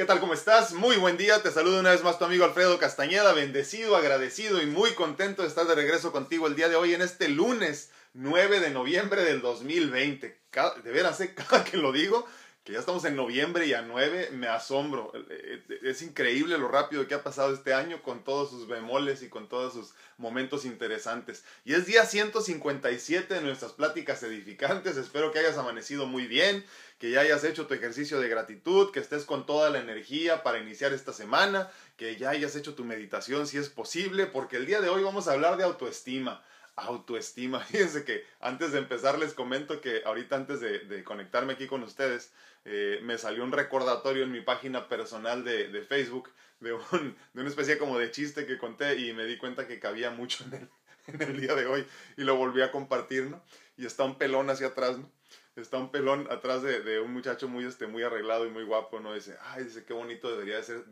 [0.00, 0.18] ¿Qué tal?
[0.18, 0.72] ¿Cómo estás?
[0.72, 1.42] Muy buen día.
[1.42, 3.34] Te saludo una vez más tu amigo Alfredo Castañeda.
[3.34, 7.02] Bendecido, agradecido y muy contento de estar de regreso contigo el día de hoy en
[7.02, 10.40] este lunes 9 de noviembre del 2020.
[10.82, 11.34] de veras, ¿eh?
[11.48, 12.26] cada que lo digo,
[12.64, 15.12] que ya estamos en noviembre y a 9, me asombro.
[15.30, 19.22] Eh, eh, es increíble lo rápido que ha pasado este año con todos sus bemoles
[19.22, 21.42] y con todos sus momentos interesantes.
[21.64, 24.98] Y es día 157 de nuestras pláticas edificantes.
[24.98, 26.62] Espero que hayas amanecido muy bien,
[26.98, 30.58] que ya hayas hecho tu ejercicio de gratitud, que estés con toda la energía para
[30.58, 34.82] iniciar esta semana, que ya hayas hecho tu meditación si es posible, porque el día
[34.82, 36.42] de hoy vamos a hablar de autoestima
[36.80, 37.60] autoestima.
[37.64, 42.32] Fíjense que antes de empezar les comento que ahorita antes de, conectarme aquí con ustedes,
[42.64, 46.30] eh, me salió un recordatorio en mi página personal de, Facebook
[46.60, 49.78] de, un, de, una especie como de chiste que conté y me di cuenta que
[49.78, 50.70] cabía mucho en el,
[51.06, 53.42] en el día de hoy y lo volví a compartir, ¿no?
[53.76, 55.10] Y está un pelón hacia atrás, ¿no?
[55.56, 59.00] Está un pelón atrás de, de, un muchacho muy, este, muy arreglado y muy guapo,
[59.00, 59.14] ¿no?
[59.14, 60.84] Dice, ay, dice, qué bonito debería de ser,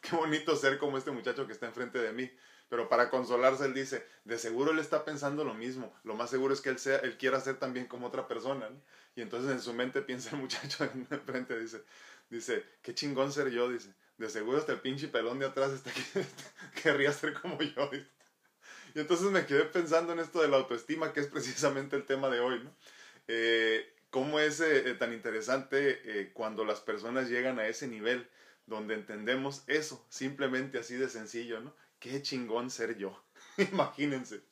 [0.00, 2.30] qué bonito ser como este muchacho que está enfrente de mí.
[2.72, 6.54] Pero para consolarse él dice, de seguro él está pensando lo mismo, lo más seguro
[6.54, 8.66] es que él, sea, él quiera ser también como otra persona.
[9.14, 11.82] Y entonces en su mente piensa el muchacho enfrente, dice,
[12.30, 15.90] dice, qué chingón ser yo, dice, de seguro el pinche pelón de atrás está,
[16.82, 17.90] querría ser como yo.
[18.94, 22.30] Y entonces me quedé pensando en esto de la autoestima, que es precisamente el tema
[22.30, 22.74] de hoy, ¿no?
[23.28, 28.26] Eh, ¿Cómo es eh, eh, tan interesante cuando las personas llegan a ese nivel
[28.64, 31.74] donde entendemos eso, simplemente así de sencillo, ¿no?
[32.02, 33.16] Qué chingón ser yo.
[33.56, 34.42] Imagínense.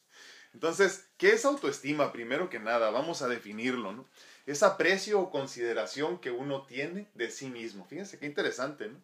[0.54, 2.12] Entonces, ¿qué es autoestima?
[2.12, 4.06] Primero que nada, vamos a definirlo, ¿no?
[4.46, 7.84] Es aprecio o consideración que uno tiene de sí mismo.
[7.84, 9.00] Fíjense qué interesante, ¿no?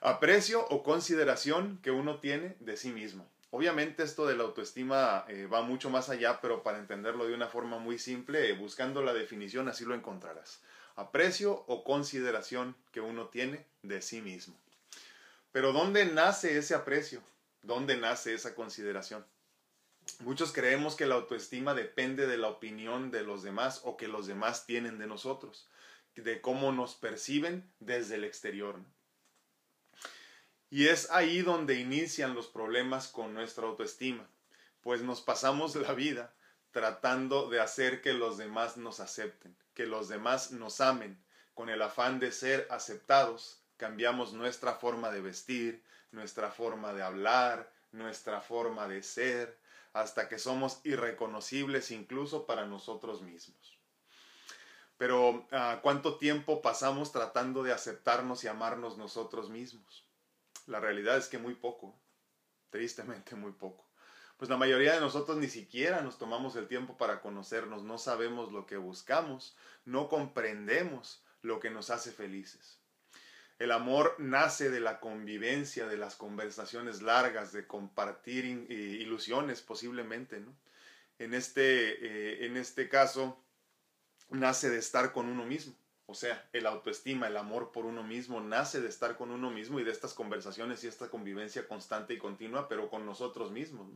[0.00, 3.28] Aprecio o consideración que uno tiene de sí mismo.
[3.50, 7.48] Obviamente esto de la autoestima eh, va mucho más allá, pero para entenderlo de una
[7.48, 10.60] forma muy simple, eh, buscando la definición así lo encontrarás.
[10.96, 14.56] Aprecio o consideración que uno tiene de sí mismo.
[15.52, 17.22] Pero ¿dónde nace ese aprecio?
[17.62, 19.24] ¿Dónde nace esa consideración?
[20.18, 24.26] Muchos creemos que la autoestima depende de la opinión de los demás o que los
[24.26, 25.68] demás tienen de nosotros,
[26.16, 28.80] de cómo nos perciben desde el exterior.
[30.70, 34.26] Y es ahí donde inician los problemas con nuestra autoestima,
[34.80, 36.34] pues nos pasamos la vida
[36.72, 41.22] tratando de hacer que los demás nos acepten, que los demás nos amen,
[41.54, 47.72] con el afán de ser aceptados, cambiamos nuestra forma de vestir, nuestra forma de hablar,
[47.90, 49.58] nuestra forma de ser,
[49.92, 53.78] hasta que somos irreconocibles incluso para nosotros mismos.
[54.96, 60.06] Pero ah, ¿cuánto tiempo pasamos tratando de aceptarnos y amarnos nosotros mismos?
[60.66, 61.98] La realidad es que muy poco,
[62.70, 63.84] tristemente muy poco.
[64.36, 68.52] Pues la mayoría de nosotros ni siquiera nos tomamos el tiempo para conocernos, no sabemos
[68.52, 72.81] lo que buscamos, no comprendemos lo que nos hace felices.
[73.62, 80.42] El amor nace de la convivencia, de las conversaciones largas, de compartir ilusiones posiblemente.
[81.20, 83.40] En este, eh, en este caso,
[84.30, 85.76] nace de estar con uno mismo.
[86.06, 89.78] O sea, el autoestima, el amor por uno mismo, nace de estar con uno mismo
[89.78, 93.86] y de estas conversaciones y esta convivencia constante y continua, pero con nosotros mismos.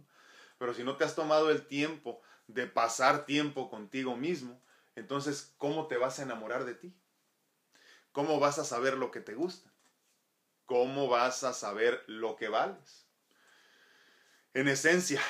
[0.58, 4.62] Pero si no te has tomado el tiempo de pasar tiempo contigo mismo,
[4.94, 6.94] entonces, ¿cómo te vas a enamorar de ti?
[8.16, 9.70] ¿Cómo vas a saber lo que te gusta?
[10.64, 13.06] ¿Cómo vas a saber lo que vales?
[14.54, 15.20] En esencia,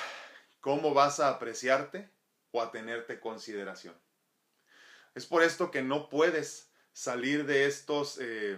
[0.61, 2.09] ¿cómo vas a apreciarte
[2.53, 4.01] o a tenerte consideración?
[5.17, 8.57] Es por esto que no puedes salir de estos, eh,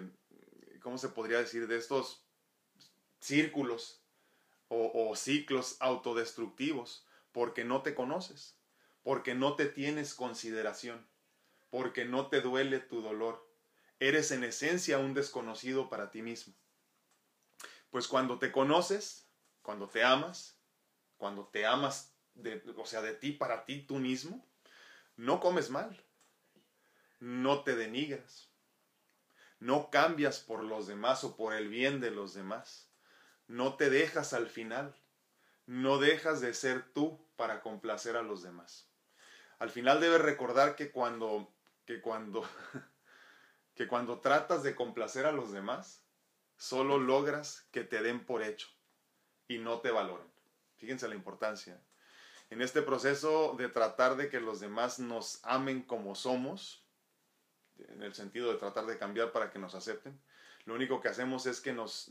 [0.82, 1.66] ¿cómo se podría decir?
[1.66, 2.22] De estos
[3.20, 4.02] círculos
[4.68, 8.58] o, o ciclos autodestructivos porque no te conoces,
[9.02, 11.08] porque no te tienes consideración,
[11.70, 13.47] porque no te duele tu dolor,
[14.00, 16.54] eres en esencia un desconocido para ti mismo.
[17.90, 19.28] Pues cuando te conoces,
[19.62, 20.58] cuando te amas,
[21.16, 24.46] cuando te amas, de, o sea, de ti para ti tú mismo,
[25.16, 26.00] no comes mal,
[27.18, 28.48] no te denigras,
[29.58, 32.88] no cambias por los demás o por el bien de los demás,
[33.48, 34.94] no te dejas al final,
[35.66, 38.88] no dejas de ser tú para complacer a los demás.
[39.58, 41.52] Al final debes recordar que cuando,
[41.84, 42.48] que cuando
[43.78, 46.04] que cuando tratas de complacer a los demás,
[46.56, 48.66] solo logras que te den por hecho
[49.46, 50.26] y no te valoren.
[50.78, 51.80] Fíjense la importancia.
[52.50, 56.88] En este proceso de tratar de que los demás nos amen como somos,
[57.78, 60.20] en el sentido de tratar de cambiar para que nos acepten,
[60.64, 62.10] lo único que hacemos es que, nos,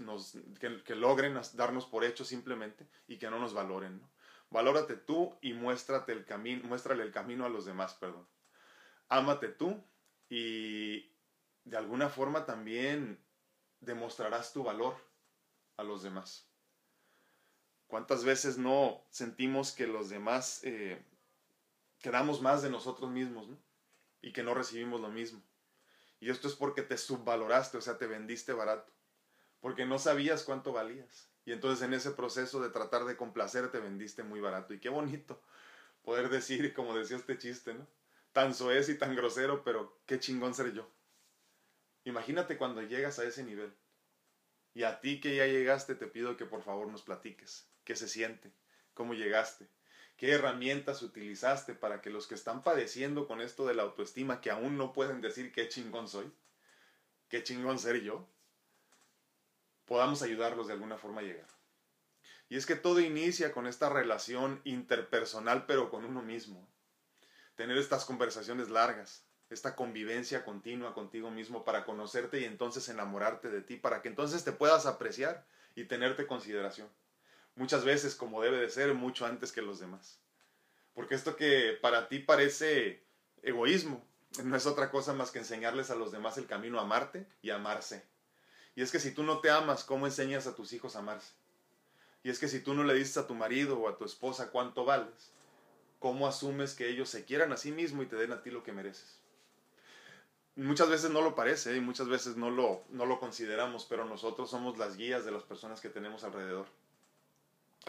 [0.62, 4.02] que, logren darnos por hecho simplemente y que no nos valoren.
[4.52, 8.26] Valórate tú y muéstrate el camino, muéstrale el camino a los demás, perdón.
[9.10, 9.84] Ámate tú
[10.30, 11.17] y
[11.68, 13.20] de alguna forma también
[13.82, 14.96] demostrarás tu valor
[15.76, 16.48] a los demás.
[17.88, 21.02] ¿Cuántas veces no sentimos que los demás eh,
[22.00, 23.48] quedamos más de nosotros mismos
[24.22, 25.42] y que no recibimos lo mismo?
[26.20, 28.92] Y esto es porque te subvaloraste, o sea, te vendiste barato,
[29.60, 31.30] porque no sabías cuánto valías.
[31.46, 34.74] Y entonces en ese proceso de tratar de complacer te vendiste muy barato.
[34.74, 35.42] Y qué bonito
[36.02, 37.86] poder decir, como decía este chiste, ¿no?
[38.32, 40.90] Tan soez y tan grosero, pero qué chingón ser yo.
[42.08, 43.76] Imagínate cuando llegas a ese nivel.
[44.74, 48.08] Y a ti que ya llegaste te pido que por favor nos platiques qué se
[48.08, 48.54] siente,
[48.94, 49.68] cómo llegaste,
[50.16, 54.52] qué herramientas utilizaste para que los que están padeciendo con esto de la autoestima, que
[54.52, 56.32] aún no pueden decir qué chingón soy,
[57.28, 58.26] qué chingón ser yo,
[59.84, 61.50] podamos ayudarlos de alguna forma a llegar.
[62.48, 66.70] Y es que todo inicia con esta relación interpersonal, pero con uno mismo.
[67.56, 73.62] Tener estas conversaciones largas, esta convivencia continua contigo mismo para conocerte y entonces enamorarte de
[73.62, 75.46] ti, para que entonces te puedas apreciar
[75.76, 76.90] y tenerte consideración.
[77.56, 80.20] Muchas veces como debe de ser, mucho antes que los demás.
[80.94, 83.04] Porque esto que para ti parece
[83.42, 84.06] egoísmo,
[84.44, 87.50] no es otra cosa más que enseñarles a los demás el camino a amarte y
[87.50, 88.04] amarse.
[88.76, 91.34] Y es que si tú no te amas, ¿cómo enseñas a tus hijos a amarse?
[92.24, 94.52] Y es que si tú no le dices a tu marido o a tu esposa
[94.52, 95.32] cuánto vales,
[96.00, 98.64] ¿cómo asumes que ellos se quieran a sí mismos y te den a ti lo
[98.64, 99.20] que mereces?
[100.58, 104.50] Muchas veces no lo parece y muchas veces no lo, no lo consideramos, pero nosotros
[104.50, 106.66] somos las guías de las personas que tenemos alrededor.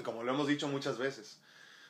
[0.05, 1.41] Como lo hemos dicho muchas veces,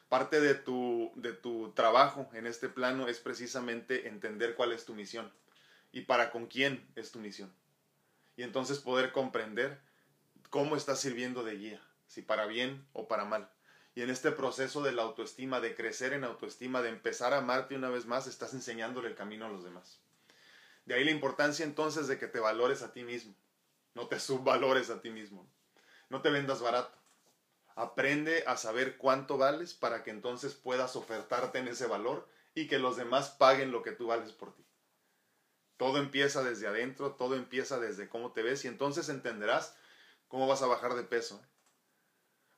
[0.08, 4.94] parte de tu, de tu trabajo en este plano es precisamente entender cuál es tu
[4.94, 5.30] misión
[5.90, 7.52] y para con quién es tu misión
[8.38, 9.80] y entonces poder comprender
[10.48, 13.50] cómo estás sirviendo de guía, si para bien o para mal.
[13.96, 17.74] Y en este proceso de la autoestima, de crecer en autoestima, de empezar a amarte
[17.74, 19.98] una vez más, estás enseñándole el camino a los demás.
[20.88, 23.36] De ahí la importancia entonces de que te valores a ti mismo,
[23.92, 25.46] no te subvalores a ti mismo,
[26.08, 26.96] no te vendas barato.
[27.76, 32.78] Aprende a saber cuánto vales para que entonces puedas ofertarte en ese valor y que
[32.78, 34.64] los demás paguen lo que tú vales por ti.
[35.76, 39.76] Todo empieza desde adentro, todo empieza desde cómo te ves y entonces entenderás
[40.26, 41.38] cómo vas a bajar de peso.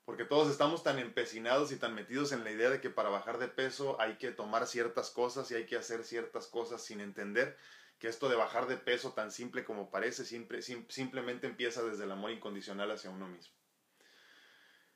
[0.04, 3.38] Porque todos estamos tan empecinados y tan metidos en la idea de que para bajar
[3.38, 7.58] de peso hay que tomar ciertas cosas y hay que hacer ciertas cosas sin entender
[8.00, 12.30] que esto de bajar de peso tan simple como parece simplemente empieza desde el amor
[12.30, 13.54] incondicional hacia uno mismo.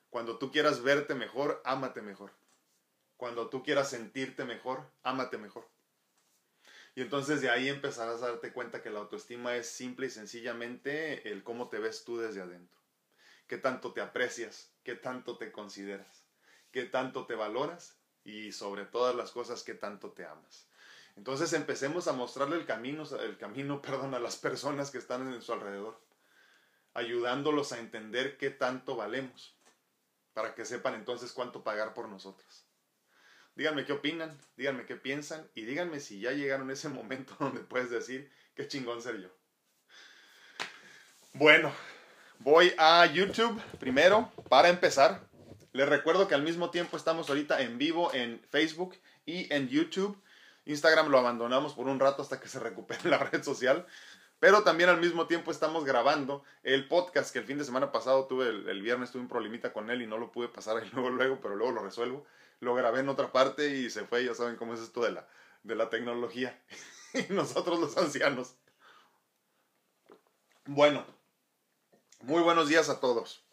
[0.09, 2.33] Cuando tú quieras verte mejor, ámate mejor.
[3.19, 5.69] Cuando tú quieras sentirte mejor, ámate mejor.
[6.95, 11.31] Y entonces de ahí empezarás a darte cuenta que la autoestima es simple y sencillamente
[11.31, 12.81] el cómo te ves tú desde adentro.
[13.47, 16.25] Qué tanto te aprecias, qué tanto te consideras,
[16.73, 20.69] qué tanto te valoras y sobre todas las cosas qué tanto te amas.
[21.17, 25.43] Entonces empecemos a mostrarle el camino, el camino, perdón, a las personas que están en
[25.43, 26.01] su alrededor,
[26.95, 29.57] ayudándolos a entender qué tanto valemos,
[30.33, 32.67] para que sepan entonces cuánto pagar por nosotros.
[33.55, 37.61] Díganme qué opinan, díganme qué piensan y díganme si ya llegaron a ese momento donde
[37.61, 39.29] puedes decir qué chingón ser yo.
[41.35, 41.73] Bueno,
[42.39, 45.29] voy a YouTube primero para empezar.
[45.73, 48.97] Les recuerdo que al mismo tiempo estamos ahorita en vivo en Facebook
[49.27, 50.21] y en YouTube.
[50.67, 53.87] Instagram lo abandonamos por un rato hasta que se recupere la red social.
[54.41, 58.27] Pero también al mismo tiempo estamos grabando el podcast que el fin de semana pasado
[58.27, 61.11] tuve, el, viernes tuve un problemita con él y no lo pude pasar ahí luego,
[61.11, 62.27] luego, pero luego lo resuelvo
[62.65, 65.29] lo grabé en otra parte y se fue, ya saben cómo es esto de la,
[65.63, 66.61] de la tecnología.
[67.15, 68.57] y nosotros los ancianos.
[70.65, 71.05] Bueno,
[72.21, 73.44] muy buenos días a todos.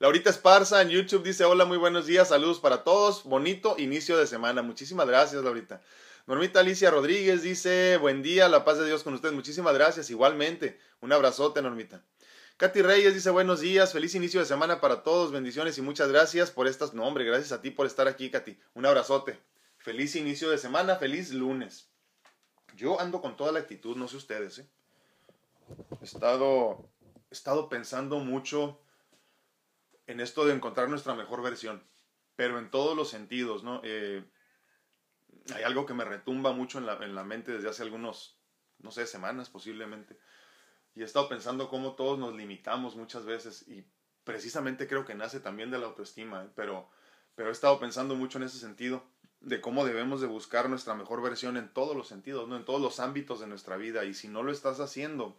[0.00, 4.26] Laurita Esparza en YouTube dice, hola, muy buenos días, saludos para todos, bonito inicio de
[4.26, 4.60] semana.
[4.60, 5.80] Muchísimas gracias, Laurita.
[6.26, 9.34] Normita Alicia Rodríguez dice, buen día, la paz de Dios con ustedes.
[9.34, 10.80] Muchísimas gracias, igualmente.
[11.00, 12.02] Un abrazote, Normita.
[12.56, 16.50] Katy Reyes dice buenos días, feliz inicio de semana para todos, bendiciones y muchas gracias
[16.50, 16.92] por estas...
[16.92, 18.58] No, hombre, gracias a ti por estar aquí, Katy.
[18.74, 19.38] Un abrazote.
[19.78, 21.88] Feliz inicio de semana, feliz lunes.
[22.74, 24.68] Yo ando con toda la actitud, no sé ustedes, ¿eh?
[26.00, 26.88] He estado,
[27.30, 28.80] he estado pensando mucho
[30.06, 31.82] en esto de encontrar nuestra mejor versión,
[32.36, 33.80] pero en todos los sentidos, ¿no?
[33.84, 34.24] Eh,
[35.54, 38.38] hay algo que me retumba mucho en la, en la mente desde hace algunos,
[38.78, 40.18] no sé, semanas posiblemente
[40.94, 43.84] y he estado pensando cómo todos nos limitamos muchas veces y
[44.22, 46.48] precisamente creo que nace también de la autoestima, ¿eh?
[46.54, 46.88] pero,
[47.34, 49.04] pero he estado pensando mucho en ese sentido
[49.40, 52.56] de cómo debemos de buscar nuestra mejor versión en todos los sentidos, ¿no?
[52.56, 55.36] en todos los ámbitos de nuestra vida y si no lo estás haciendo,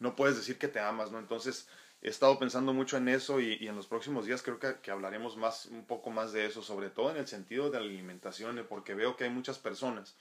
[0.00, 1.18] no puedes decir que te amas, ¿no?
[1.18, 1.68] Entonces
[2.00, 5.36] he estado pensando mucho en eso y, en los próximos días creo que, que, hablaremos
[5.36, 8.94] más, un poco más de eso, sobre todo en el sentido de la alimentación, porque
[8.94, 10.16] veo que hay muchas personas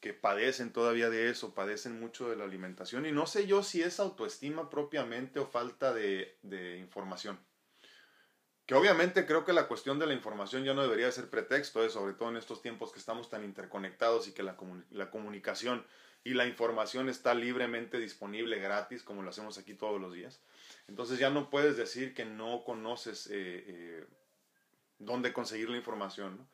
[0.00, 3.82] que padecen todavía de eso, padecen mucho de la alimentación y no sé yo si
[3.82, 7.38] es autoestima propiamente o falta de, de información.
[8.66, 11.88] Que obviamente creo que la cuestión de la información ya no debería ser pretexto, ¿eh?
[11.88, 14.56] sobre todo en estos tiempos que estamos tan interconectados y que la,
[14.90, 15.86] la comunicación
[16.24, 20.40] y la información está libremente disponible gratis, como lo hacemos aquí todos los días.
[20.88, 24.06] Entonces ya no puedes decir que no conoces eh, eh,
[24.98, 26.46] dónde conseguir la información.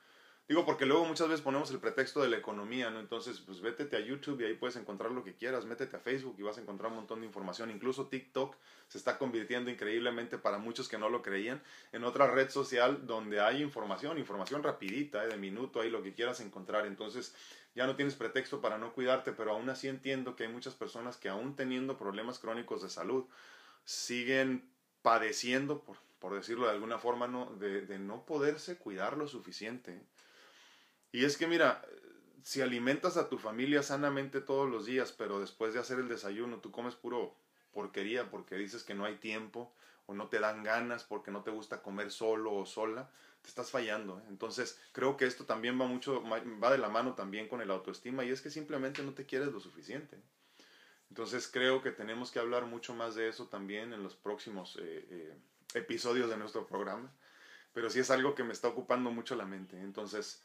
[0.49, 2.99] Digo, porque luego muchas veces ponemos el pretexto de la economía, ¿no?
[2.99, 6.35] Entonces, pues vétete a YouTube y ahí puedes encontrar lo que quieras, métete a Facebook
[6.39, 7.71] y vas a encontrar un montón de información.
[7.71, 8.57] Incluso TikTok
[8.89, 13.41] se está convirtiendo increíblemente para muchos que no lo creían en otra red social donde
[13.41, 15.29] hay información, información rapidita, ¿eh?
[15.29, 16.87] de minuto, ahí lo que quieras encontrar.
[16.87, 17.35] Entonces,
[17.75, 21.17] ya no tienes pretexto para no cuidarte, pero aún así entiendo que hay muchas personas
[21.17, 23.25] que aún teniendo problemas crónicos de salud,
[23.85, 24.69] siguen
[25.03, 27.55] padeciendo, por, por decirlo de alguna forma, ¿no?
[27.57, 30.01] De, de no poderse cuidar lo suficiente.
[31.11, 31.85] Y es que mira,
[32.43, 36.59] si alimentas a tu familia sanamente todos los días, pero después de hacer el desayuno
[36.59, 37.35] tú comes puro
[37.73, 39.73] porquería porque dices que no hay tiempo
[40.07, 43.11] o no te dan ganas porque no te gusta comer solo o sola,
[43.41, 44.19] te estás fallando.
[44.19, 44.23] ¿eh?
[44.29, 48.25] Entonces creo que esto también va mucho, va de la mano también con el autoestima
[48.25, 50.19] y es que simplemente no te quieres lo suficiente.
[51.13, 55.07] Entonces creo que tenemos que hablar mucho más de eso también en los próximos eh,
[55.11, 55.37] eh,
[55.75, 57.13] episodios de nuestro programa.
[57.75, 59.79] Pero sí es algo que me está ocupando mucho la mente.
[59.79, 60.43] Entonces,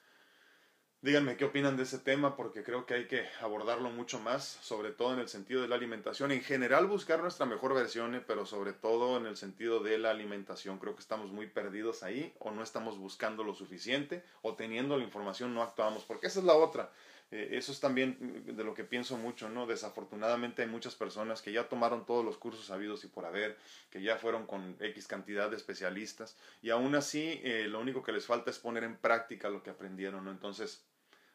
[1.00, 4.90] Díganme qué opinan de ese tema porque creo que hay que abordarlo mucho más, sobre
[4.90, 6.32] todo en el sentido de la alimentación.
[6.32, 10.10] En general buscar nuestra mejor versión, eh, pero sobre todo en el sentido de la
[10.10, 10.80] alimentación.
[10.80, 15.04] Creo que estamos muy perdidos ahí o no estamos buscando lo suficiente o teniendo la
[15.04, 16.92] información no actuamos, porque esa es la otra.
[17.30, 19.68] Eh, eso es también de lo que pienso mucho, ¿no?
[19.68, 23.58] Desafortunadamente hay muchas personas que ya tomaron todos los cursos habidos y por haber,
[23.90, 28.14] que ya fueron con X cantidad de especialistas y aún así eh, lo único que
[28.14, 30.32] les falta es poner en práctica lo que aprendieron, ¿no?
[30.32, 30.86] Entonces,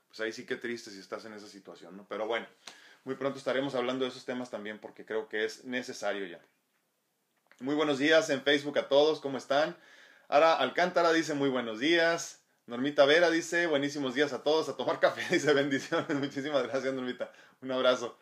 [0.09, 2.07] pues ahí sí que triste si estás en esa situación, ¿no?
[2.09, 2.47] Pero bueno,
[3.05, 6.41] muy pronto estaremos hablando de esos temas también porque creo que es necesario ya.
[7.61, 9.77] Muy buenos días en Facebook a todos, ¿cómo están?
[10.29, 12.42] Ara Alcántara dice muy buenos días.
[12.67, 16.09] Normita Vera dice buenísimos días a todos, a tomar café, dice bendiciones.
[16.11, 17.33] Muchísimas gracias, Normita.
[17.61, 18.19] Un abrazo.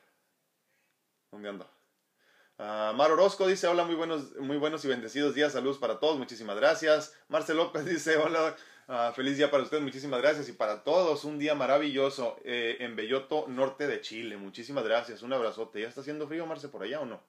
[1.31, 1.51] ¿Dónde?
[1.51, 6.19] Uh, Mar Orozco dice hola, muy buenos, muy buenos y bendecidos días, saludos para todos,
[6.19, 7.15] muchísimas gracias.
[7.29, 8.55] Marcel López dice hola,
[8.93, 10.49] Ah, feliz día para ustedes, muchísimas gracias.
[10.49, 14.37] Y para todos, un día maravilloso eh, en Belloto, norte de Chile.
[14.37, 15.81] Muchísimas gracias, un abrazote.
[15.81, 17.21] ¿Ya está haciendo frío, Marce, por allá o no?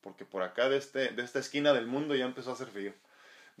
[0.00, 2.94] Porque por acá de, este, de esta esquina del mundo ya empezó a hacer frío.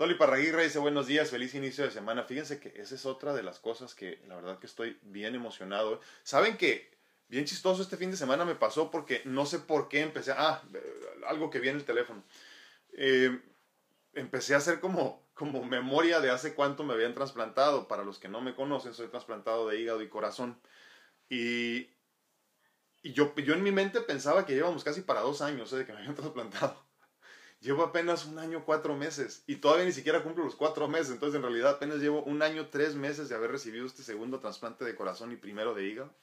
[0.00, 2.24] Dolly Parraguirre dice buenos días, feliz inicio de semana.
[2.24, 6.00] Fíjense que esa es otra de las cosas que la verdad que estoy bien emocionado.
[6.22, 6.90] Saben que
[7.28, 10.32] bien chistoso este fin de semana me pasó porque no sé por qué empecé.
[10.34, 10.62] Ah,
[11.28, 12.24] algo que vi en el teléfono.
[12.94, 13.42] Eh,
[14.14, 17.86] empecé a hacer como como memoria de hace cuánto me habían trasplantado.
[17.86, 20.58] Para los que no me conocen, soy trasplantado de hígado y corazón.
[21.28, 21.90] Y,
[23.04, 25.76] yo, yo en mi mente pensaba que llevamos casi para dos años ¿eh?
[25.76, 26.89] de que me habían trasplantado.
[27.60, 29.44] Llevo apenas un año, cuatro meses.
[29.46, 31.10] Y todavía ni siquiera cumplo los cuatro meses.
[31.10, 34.84] Entonces, en realidad, apenas llevo un año, tres meses de haber recibido este segundo trasplante
[34.84, 36.14] de corazón y primero de hígado.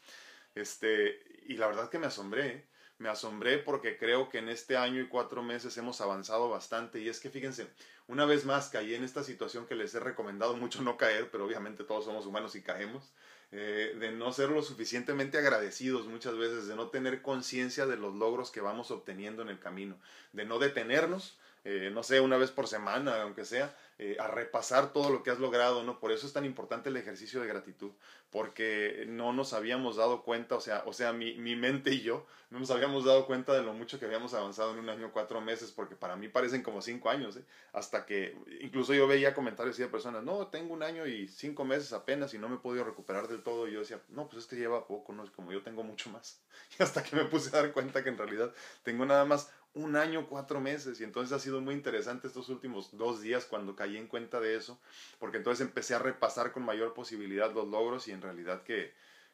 [0.56, 2.48] Este, y la verdad que me asombré.
[2.48, 2.68] ¿eh?
[3.00, 7.10] me asombré porque creo que en este año y cuatro meses hemos avanzado bastante y
[7.10, 7.68] es que fíjense,
[8.08, 11.46] una vez más caí en esta situación que les he recomendado mucho no caer, pero
[11.46, 13.14] obviamente todos somos humanos y caemos,
[13.52, 18.14] eh, de no ser lo suficientemente agradecidos muchas veces, de no tener conciencia de los
[18.16, 19.98] logros que vamos obteniendo en el camino,
[20.34, 21.38] de no detenernos,
[21.70, 25.32] eh, no sé, una vez por semana, aunque sea, eh, a repasar todo lo que
[25.32, 26.00] has logrado, ¿no?
[26.00, 27.92] Por eso es tan importante el ejercicio de gratitud,
[28.30, 32.26] porque no nos habíamos dado cuenta, o sea, o sea, mi, mi mente y yo
[32.52, 35.42] no nos habíamos dado cuenta de lo mucho que habíamos avanzado en un año, cuatro
[35.42, 37.44] meses, porque para mí parecen como cinco años, ¿eh?
[37.74, 41.92] Hasta que incluso yo veía comentarios de personas, no, tengo un año y cinco meses
[41.92, 44.48] apenas y no me he podido recuperar del todo, y yo decía, no, pues es
[44.48, 45.30] que lleva poco, ¿no?
[45.34, 46.42] Como yo tengo mucho más.
[46.80, 49.96] Y hasta que me puse a dar cuenta que en realidad tengo nada más un
[49.96, 51.00] año, cuatro meses.
[51.00, 54.56] Y entonces ha sido muy interesante estos últimos dos días cuando caí en cuenta de
[54.56, 54.80] eso,
[55.20, 58.94] porque entonces empecé a repasar con mayor posibilidad los logros y en realidad que,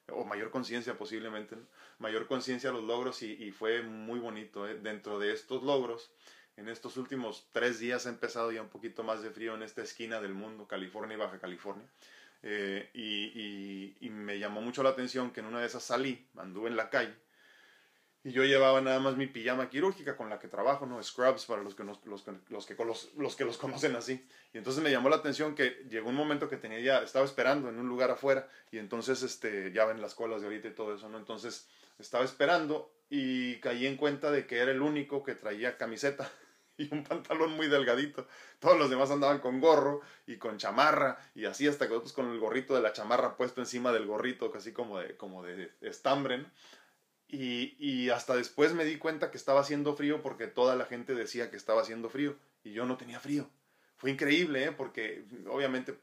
[0.09, 1.55] o mayor conciencia posiblemente,
[1.99, 4.67] mayor conciencia los logros y, fue muy bonito.
[4.67, 4.77] ¿eh?
[4.81, 6.11] Dentro de estos logros,
[6.57, 9.81] en estos últimos tres días ha empezado ya un poquito más de frío en esta
[9.81, 11.87] esquina del mundo, California y Baja California.
[12.45, 16.67] Eh, y, y me llamó mucho la atención que en una de esas salí, anduve
[16.69, 17.15] en la calle
[18.23, 21.03] y yo llevaba nada más mi pijama quirúrgica con la que trabajo, ¿no?
[21.03, 24.25] Scrubs para los que, los, que, los, que los conocen así.
[24.53, 27.67] Y entonces me llamó la atención que llegó un momento que tenía ya, estaba esperando
[27.67, 30.95] en un lugar afuera y entonces este, ya ven las colas de ahorita y todo
[30.95, 31.17] eso, ¿no?
[31.17, 31.67] Entonces
[31.99, 36.31] estaba esperando y caí en cuenta de que era el único que traía camiseta.
[36.77, 38.27] y un pantalón muy delgadito.
[38.59, 42.39] Todos los demás andaban con gorro y con chamarra y así hasta que con el
[42.39, 46.45] gorrito de la chamarra puesto encima del gorrito, casi como de, como de estambre.
[47.33, 51.15] Y, y hasta después me di cuenta que estaba haciendo frío porque toda la gente
[51.15, 53.49] decía que estaba haciendo frío y yo no tenía frío.
[53.97, 54.71] Fue increíble, ¿eh?
[54.71, 55.97] porque obviamente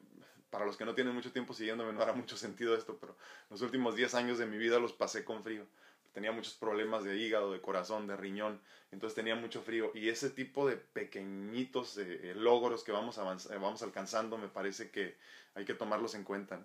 [0.50, 3.16] para los que no tienen mucho tiempo siguiéndome no hará mucho sentido esto, pero
[3.48, 5.64] los últimos 10 años de mi vida los pasé con frío.
[6.12, 8.60] Tenía muchos problemas de hígado, de corazón, de riñón,
[8.90, 9.92] entonces tenía mucho frío.
[9.94, 15.16] Y ese tipo de pequeñitos eh, logros que vamos, vamos alcanzando me parece que
[15.54, 16.60] hay que tomarlos en cuenta.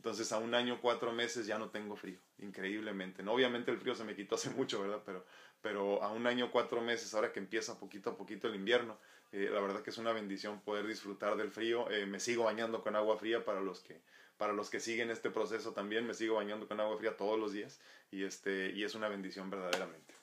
[0.00, 3.22] Entonces a un año, cuatro meses ya no tengo frío, increíblemente.
[3.22, 3.34] ¿no?
[3.34, 5.02] Obviamente el frío se me quitó hace mucho, ¿verdad?
[5.04, 5.26] Pero,
[5.60, 8.96] pero a un año, cuatro meses, ahora que empieza poquito a poquito el invierno,
[9.30, 11.90] eh, la verdad que es una bendición poder disfrutar del frío.
[11.90, 14.00] Eh, me sigo bañando con agua fría para los que
[14.38, 16.06] para los que siguen este proceso también.
[16.06, 17.78] Me sigo bañando con agua fría todos los días
[18.10, 20.14] y este y es una bendición verdaderamente.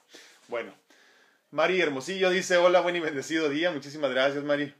[0.47, 0.73] Bueno,
[1.51, 3.69] Mari Hermosillo dice hola, buen y bendecido día.
[3.69, 4.73] Muchísimas gracias, Mari.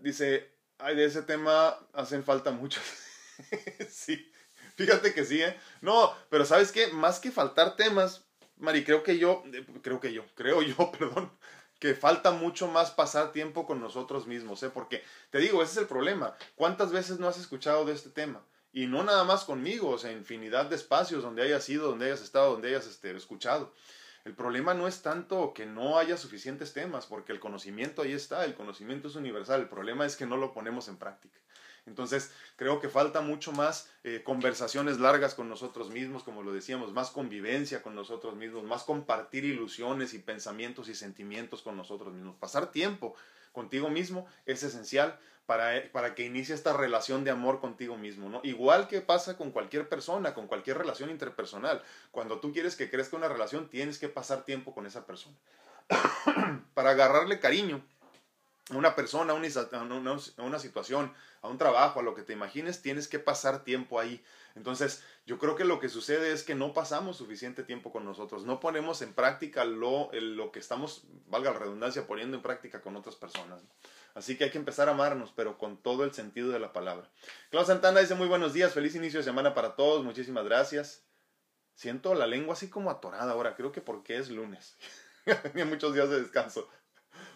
[0.00, 0.51] dice,
[0.82, 2.82] ay, de ese tema hacen falta muchos.
[3.90, 4.30] sí,
[4.76, 5.56] fíjate que sí, ¿eh?
[5.80, 6.88] No, pero ¿sabes qué?
[6.88, 8.24] Más que faltar temas,
[8.56, 9.42] Mari, creo que yo,
[9.82, 11.30] creo que yo, creo yo, perdón,
[11.78, 14.70] que falta mucho más pasar tiempo con nosotros mismos, ¿eh?
[14.70, 16.36] Porque te digo, ese es el problema.
[16.54, 18.44] ¿Cuántas veces no has escuchado de este tema?
[18.72, 22.22] Y no nada más conmigo, o sea, infinidad de espacios donde hayas ido, donde hayas
[22.22, 23.74] estado, donde hayas este, escuchado.
[24.24, 28.44] El problema no es tanto que no haya suficientes temas, porque el conocimiento ahí está,
[28.44, 31.38] el conocimiento es universal, el problema es que no lo ponemos en práctica.
[31.86, 36.92] Entonces, creo que falta mucho más eh, conversaciones largas con nosotros mismos, como lo decíamos,
[36.92, 42.36] más convivencia con nosotros mismos, más compartir ilusiones y pensamientos y sentimientos con nosotros mismos.
[42.36, 43.16] Pasar tiempo
[43.52, 48.40] contigo mismo es esencial para, para, que inicie esta relación de amor contigo mismo, ¿no?
[48.44, 51.82] Igual que pasa con cualquier persona, con cualquier relación interpersonal.
[52.10, 55.36] Cuando tú quieres que crezca una relación, tienes que pasar tiempo con esa persona.
[56.74, 57.84] para agarrarle cariño
[58.70, 62.80] a una persona, a una, una situación, a un trabajo, a lo que te imagines,
[62.80, 64.22] tienes que pasar tiempo ahí.
[64.54, 68.44] Entonces, yo creo que lo que sucede es que no pasamos suficiente tiempo con nosotros,
[68.44, 72.96] no ponemos en práctica lo, lo que estamos, valga la redundancia, poniendo en práctica con
[72.96, 73.62] otras personas.
[74.14, 77.10] Así que hay que empezar a amarnos, pero con todo el sentido de la palabra.
[77.50, 81.02] Claudio Santana dice muy buenos días, feliz inicio de semana para todos, muchísimas gracias.
[81.74, 84.76] Siento la lengua así como atorada ahora, creo que porque es lunes.
[85.42, 86.68] Tenía muchos días de descanso.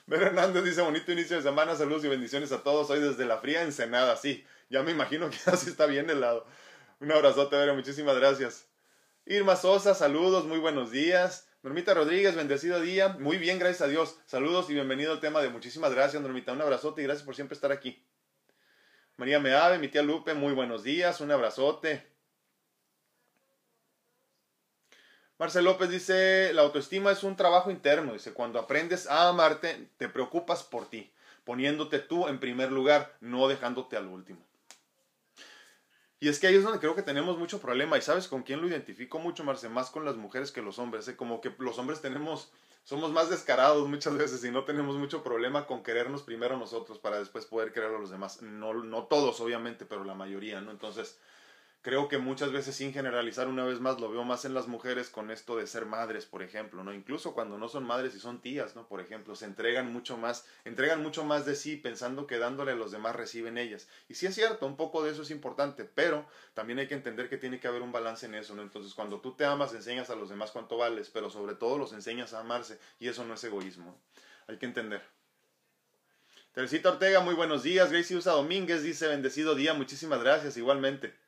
[0.09, 2.89] Ver Hernández dice bonito inicio de semana, saludos y bendiciones a todos.
[2.91, 4.47] Hoy desde la fría Ensenada, sí.
[4.71, 6.47] Ya me imagino que así está bien helado.
[7.01, 8.69] Un abrazote, Vera, muchísimas gracias.
[9.25, 11.49] Irma Sosa, saludos, muy buenos días.
[11.65, 13.17] Normita Rodríguez, bendecido día.
[13.19, 14.21] Muy bien, gracias a Dios.
[14.27, 16.53] Saludos y bienvenido al tema de muchísimas gracias, Normita.
[16.53, 18.07] Un abrazote y gracias por siempre estar aquí.
[19.17, 21.21] María Meave, mi tía Lupe, muy buenos días.
[21.21, 22.16] Un abrazote.
[25.39, 28.15] Marcel López dice, la autoestima es un trabajo interno.
[28.15, 31.11] Dice, cuando aprendes a amarte, te preocupas por ti,
[31.45, 34.41] poniéndote tú en primer lugar, no dejándote al último.
[36.19, 37.99] Y es que ahí es donde creo que tenemos mucho problema.
[37.99, 39.69] ¿Y sabes con quién lo identifico mucho, Marce?
[39.69, 41.07] Más con las mujeres que los hombres.
[41.09, 41.17] ¿eh?
[41.17, 42.51] Como que los hombres tenemos,
[42.85, 47.19] somos más descarados muchas veces y no tenemos mucho problema con querernos primero nosotros para
[47.19, 48.41] después poder querer a los demás.
[48.41, 50.71] No, no todos, obviamente, pero la mayoría, ¿no?
[50.71, 51.19] Entonces,
[51.87, 55.09] creo que muchas veces sin generalizar una vez más lo veo más en las mujeres
[55.09, 56.93] con esto de ser madres, por ejemplo, ¿no?
[56.93, 58.89] Incluso cuando no son madres y son tías, ¿no?
[58.89, 62.75] Por ejemplo, se entregan mucho más, entregan mucho más de sí pensando que dándole a
[62.75, 63.87] los demás reciben ellas.
[64.09, 67.29] Y sí es cierto, un poco de eso es importante, pero también hay que entender
[67.29, 68.61] que tiene que haber un balance en eso.
[68.61, 71.93] Entonces, cuando tú te amas, enseñas a los demás cuánto vales, pero sobre todo los
[71.93, 73.97] enseñas a amarse y eso no es egoísmo.
[74.49, 75.03] Hay que entender.
[76.51, 77.93] Teresita Ortega, muy buenos días.
[77.93, 81.26] Gracie Usa Domínguez dice, bendecido día, muchísimas gracias, igualmente.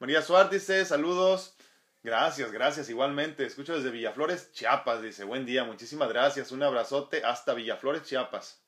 [0.00, 1.56] María Suárez dice, saludos.
[2.04, 3.44] Gracias, gracias, igualmente.
[3.44, 6.52] Escucho desde Villaflores, Chiapas, dice, buen día, muchísimas gracias.
[6.52, 8.62] Un abrazote hasta Villaflores, Chiapas.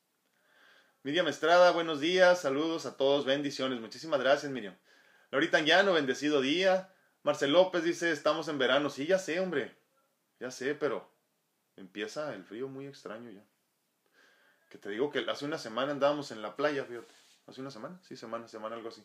[1.03, 3.79] Miriam Estrada, buenos días, saludos a todos, bendiciones.
[3.79, 4.75] Muchísimas gracias, Miriam.
[5.31, 6.93] Lorita Llano, bendecido día.
[7.23, 8.89] Marcel López dice, estamos en verano.
[8.89, 9.73] Sí, ya sé, hombre.
[10.41, 11.09] Ya sé, pero
[11.77, 13.45] empieza el frío muy extraño ya.
[14.69, 17.13] Que te digo que hace una semana andábamos en la playa, fíjate.
[17.47, 18.01] ¿Hace una semana?
[18.03, 19.01] Sí, semana, semana, algo así.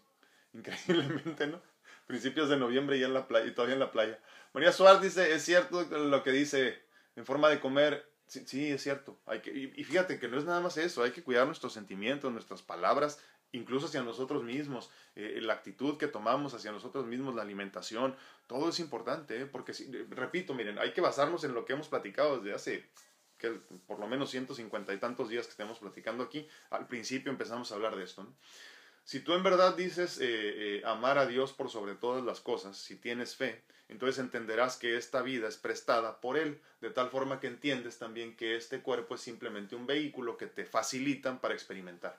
[0.52, 1.62] Increíblemente, ¿no?
[2.06, 4.18] Principios de noviembre ya en la playa, y todavía en la playa.
[4.52, 6.82] María Suárez dice, es cierto lo que dice
[7.16, 8.08] en forma de comer.
[8.26, 9.18] Sí, es cierto.
[9.26, 12.32] Hay que, y, fíjate que no es nada más eso, hay que cuidar nuestros sentimientos,
[12.32, 13.20] nuestras palabras,
[13.52, 18.16] incluso hacia nosotros mismos, eh, la actitud que tomamos hacia nosotros mismos, la alimentación,
[18.48, 19.46] todo es importante, ¿eh?
[19.46, 19.72] porque,
[20.10, 22.90] repito, miren, hay que basarnos en lo que hemos platicado desde hace
[23.38, 23.50] que
[23.86, 26.48] por lo menos 150 y tantos días que estemos platicando aquí.
[26.70, 28.26] Al principio empezamos a hablar de esto.
[29.06, 32.76] Si tú en verdad dices eh, eh, amar a Dios por sobre todas las cosas,
[32.76, 37.38] si tienes fe, entonces entenderás que esta vida es prestada por Él, de tal forma
[37.38, 42.18] que entiendes también que este cuerpo es simplemente un vehículo que te facilitan para experimentar.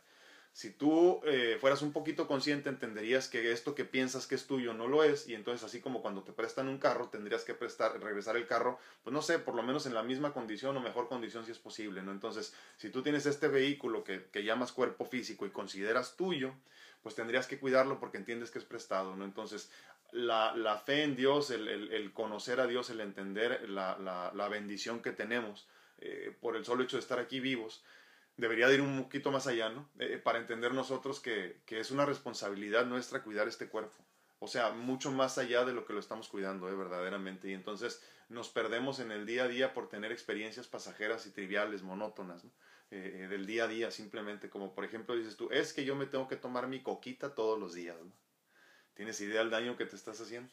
[0.57, 4.73] Si tú eh, fueras un poquito consciente, entenderías que esto que piensas que es tuyo
[4.73, 8.01] no lo es, y entonces así como cuando te prestan un carro, tendrías que prestar,
[8.01, 11.09] regresar el carro, pues no sé, por lo menos en la misma condición o mejor
[11.09, 12.11] condición si es posible, ¿no?
[12.11, 16.55] Entonces, si tú tienes este vehículo que, que llamas cuerpo físico y consideras tuyo,
[17.03, 19.25] pues tendrías que cuidarlo porque entiendes que es prestado, ¿no?
[19.25, 19.69] Entonces,
[20.11, 24.47] la, la fe en Dios, el, el, conocer a Dios, el entender la, la, la
[24.47, 25.67] bendición que tenemos
[25.99, 27.83] eh, por el solo hecho de estar aquí vivos,
[28.37, 29.89] debería de ir un poquito más allá, ¿no?
[29.99, 33.97] Eh, para entender nosotros que, que, es una responsabilidad nuestra cuidar este cuerpo.
[34.39, 36.75] O sea, mucho más allá de lo que lo estamos cuidando, ¿eh?
[36.75, 37.49] verdaderamente.
[37.49, 41.81] Y entonces nos perdemos en el día a día por tener experiencias pasajeras y triviales,
[41.81, 42.51] monótonas, ¿no?
[42.91, 44.49] eh, eh del día a día, simplemente.
[44.49, 47.59] Como por ejemplo dices tú, es que yo me tengo que tomar mi coquita todos
[47.59, 48.11] los días, ¿no?
[48.93, 50.51] ¿Tienes idea del daño que te estás haciendo?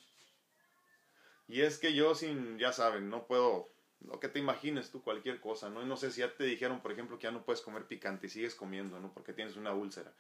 [1.49, 5.41] Y es que yo sin, ya saben, no puedo lo que te imagines tú, cualquier
[5.41, 5.83] cosa, ¿no?
[5.83, 8.27] Y no sé si ya te dijeron, por ejemplo, que ya no puedes comer picante
[8.27, 9.13] y sigues comiendo, ¿no?
[9.13, 10.13] Porque tienes una úlcera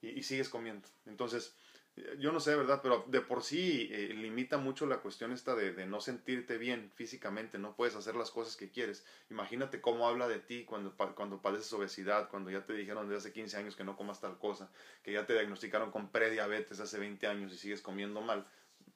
[0.00, 0.86] y, sigues comiendo.
[1.06, 1.54] Entonces,
[2.18, 2.80] yo no sé, ¿verdad?
[2.82, 6.92] Pero de por sí eh, limita mucho la cuestión esta de, de, no sentirte bien
[6.94, 9.04] físicamente, no puedes hacer las cosas que quieres.
[9.30, 13.32] Imagínate cómo habla de ti cuando, cuando padeces obesidad, cuando ya te dijeron desde hace
[13.32, 14.70] 15 años que no comas tal cosa,
[15.02, 18.46] que ya te diagnosticaron con prediabetes hace 20 años y sigues comiendo mal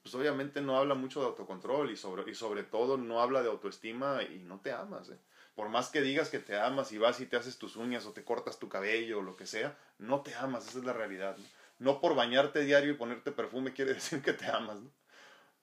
[0.02, 3.48] pues obviamente no habla mucho de autocontrol y sobre, y sobre todo no habla de
[3.48, 5.10] autoestima y no te amas.
[5.10, 5.18] ¿eh?
[5.54, 8.12] Por más que digas que te amas y vas y te haces tus uñas o
[8.12, 11.36] te cortas tu cabello o lo que sea, no te amas, esa es la realidad.
[11.78, 14.80] No, no por bañarte diario y ponerte perfume quiere decir que te amas.
[14.80, 14.90] ¿no?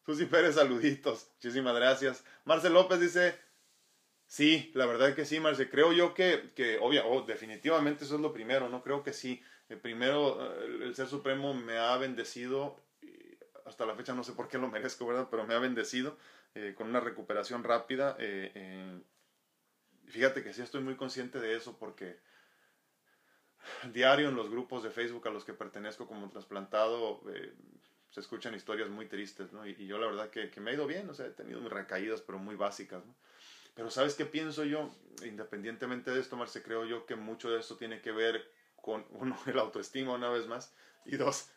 [0.05, 1.29] Susi Pérez, saluditos.
[1.35, 2.23] Muchísimas gracias.
[2.45, 3.37] Marcel López dice,
[4.25, 5.69] sí, la verdad que sí, Marcel.
[5.69, 8.81] Creo yo que, que obvia, oh, definitivamente eso es lo primero, ¿no?
[8.81, 9.43] Creo que sí.
[9.67, 12.81] El primero, el Ser Supremo me ha bendecido
[13.69, 15.27] hasta la fecha no sé por qué lo merezco, ¿verdad?
[15.31, 16.17] Pero me ha bendecido
[16.55, 18.15] eh, con una recuperación rápida.
[18.19, 19.01] Eh,
[20.07, 22.19] fíjate que sí estoy muy consciente de eso porque
[23.93, 27.53] diario en los grupos de Facebook a los que pertenezco como trasplantado eh,
[28.09, 29.65] se escuchan historias muy tristes, ¿no?
[29.67, 32.21] Y, yo la verdad que, me ha ido bien, o sea, he tenido mis recaídas,
[32.21, 33.03] pero muy básicas.
[33.75, 34.89] Pero ¿sabes qué pienso yo?
[35.23, 39.37] Independientemente de esto, Marce, creo yo que mucho de esto tiene que ver con, uno,
[39.45, 40.73] el autoestima una vez más,
[41.05, 41.51] y dos,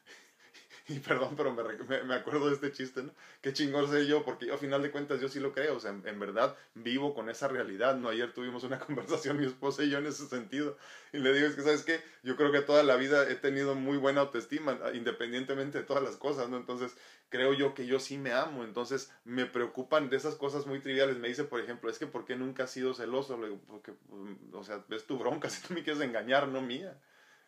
[1.06, 3.12] perdón, pero me, me, acuerdo de este chiste, ¿no?
[3.40, 5.90] Qué chingón sé yo, porque a final de cuentas yo sí lo creo, o sea,
[5.90, 8.08] en, verdad vivo con esa realidad, ¿no?
[8.08, 10.76] Ayer tuvimos una conversación mi esposa y yo en ese sentido,
[11.12, 12.00] y le digo, es que, ¿sabes qué?
[12.22, 16.16] Yo creo que toda la vida he tenido muy buena autoestima, independientemente de todas las
[16.16, 16.56] cosas, ¿no?
[16.56, 16.96] Entonces,
[17.32, 21.16] creo yo que yo sí me amo, entonces me preocupan de esas cosas muy triviales.
[21.16, 23.40] Me dice, por ejemplo, es que ¿por qué nunca has sido celoso?
[23.66, 27.00] Porque, mm, o sea, es tu bronca, si tú me quieres engañar, no mía.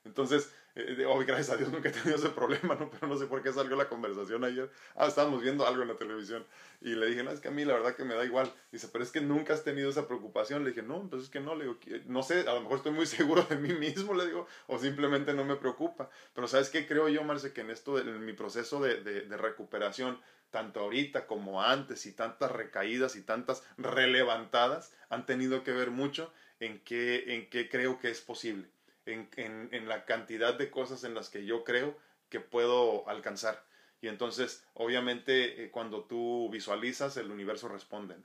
[0.05, 2.91] Entonces, eh, oh, gracias a Dios nunca he tenido ese problema, ¿no?
[2.91, 4.71] Pero no sé por qué salió la conversación ayer.
[4.97, 6.45] Ah, estábamos viendo algo en la televisión
[6.81, 8.53] y le dije, no, es que a mí la verdad que me da igual.
[8.73, 10.65] Dice, pero es que nunca has tenido esa preocupación.
[10.65, 12.93] Le dije, no, pues es que no, le digo, no sé, a lo mejor estoy
[12.93, 16.11] muy seguro de mí mismo, le digo, o simplemente no me preocupa.
[16.35, 17.53] Pero ¿sabes qué creo yo, Marce?
[17.53, 22.13] Que en esto, en mi proceso de, de, de recuperación, tanto ahorita como antes y
[22.13, 27.99] tantas recaídas y tantas relevantadas han tenido que ver mucho en qué, en qué creo
[27.99, 28.74] que es posible
[29.07, 31.97] en, en, en, la cantidad de cosas en las que yo creo
[32.29, 33.65] que puedo alcanzar.
[34.01, 38.17] Y entonces, obviamente, eh, cuando tú visualizas, el universo responde.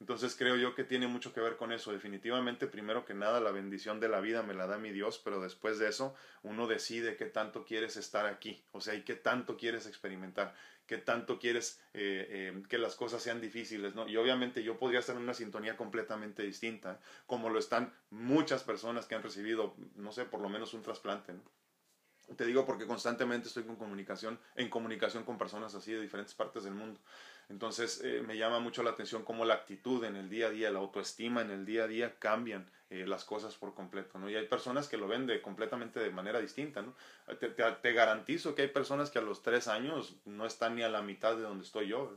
[0.00, 1.92] Entonces creo yo que tiene mucho que ver con eso.
[1.92, 5.40] Definitivamente, primero que nada, la bendición de la vida me la da mi Dios, pero
[5.40, 9.58] después de eso, uno decide qué tanto quieres estar aquí, o sea, y qué tanto
[9.58, 10.54] quieres experimentar,
[10.86, 14.08] qué tanto quieres eh, eh, que las cosas sean difíciles, ¿no?
[14.08, 19.06] Y obviamente yo podría estar en una sintonía completamente distinta, como lo están muchas personas
[19.06, 21.42] que han recibido, no sé, por lo menos un trasplante, ¿no?
[22.36, 26.64] Te digo porque constantemente estoy con comunicación, en comunicación con personas así de diferentes partes
[26.64, 27.00] del mundo.
[27.48, 30.70] Entonces eh, me llama mucho la atención cómo la actitud en el día a día,
[30.70, 34.30] la autoestima en el día a día cambian eh, las cosas por completo, ¿no?
[34.30, 36.94] Y hay personas que lo ven de completamente de manera distinta, ¿no?
[37.38, 40.88] Te, te, garantizo que hay personas que a los tres años no están ni a
[40.88, 42.16] la mitad de donde estoy yo.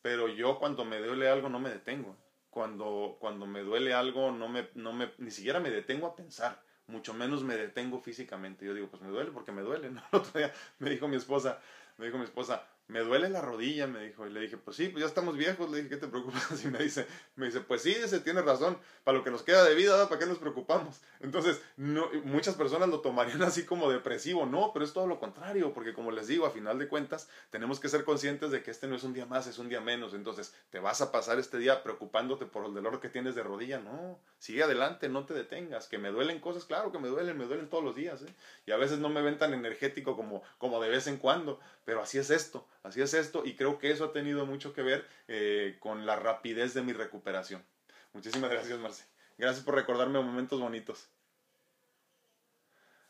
[0.00, 2.16] Pero yo cuando me duele algo no me detengo.
[2.50, 6.62] Cuando, cuando me duele algo no me, no me, ni siquiera me detengo a pensar
[6.88, 8.66] mucho menos me detengo físicamente.
[8.66, 9.90] Yo digo, pues me duele porque me duele.
[9.90, 10.02] ¿no?
[10.12, 11.60] El otro día me dijo mi esposa,
[11.96, 14.26] Me dijo mi esposa, me duele la rodilla, me dijo.
[14.26, 15.70] Y le dije, pues sí, pues ya estamos viejos.
[15.70, 16.48] Le dije, ¿qué te preocupas?
[16.64, 18.78] Y me dice, me dice, pues sí, ese tiene razón.
[19.04, 21.00] Para lo que nos queda de vida, ¿para qué nos preocupamos?
[21.20, 24.46] Entonces, no, muchas personas lo tomarían así como depresivo.
[24.46, 27.78] No, pero es todo lo contrario, porque como les digo, a final de cuentas, tenemos
[27.78, 30.14] que ser conscientes de que este no es un día más, es un día menos.
[30.14, 33.78] Entonces, ¿te vas a pasar este día preocupándote por el dolor que tienes de rodilla?
[33.78, 35.88] No, sigue adelante, no te detengas.
[35.88, 38.22] Que me duelen cosas, claro que me duelen, me duelen todos los días.
[38.22, 38.34] ¿eh?
[38.64, 42.00] Y a veces no me ven tan energético como, como de vez en cuando, pero
[42.00, 45.06] así es esto Así es esto y creo que eso ha tenido mucho que ver
[45.26, 47.64] eh, con la rapidez de mi recuperación.
[48.12, 49.04] Muchísimas gracias, Marce.
[49.36, 51.08] Gracias por recordarme momentos bonitos.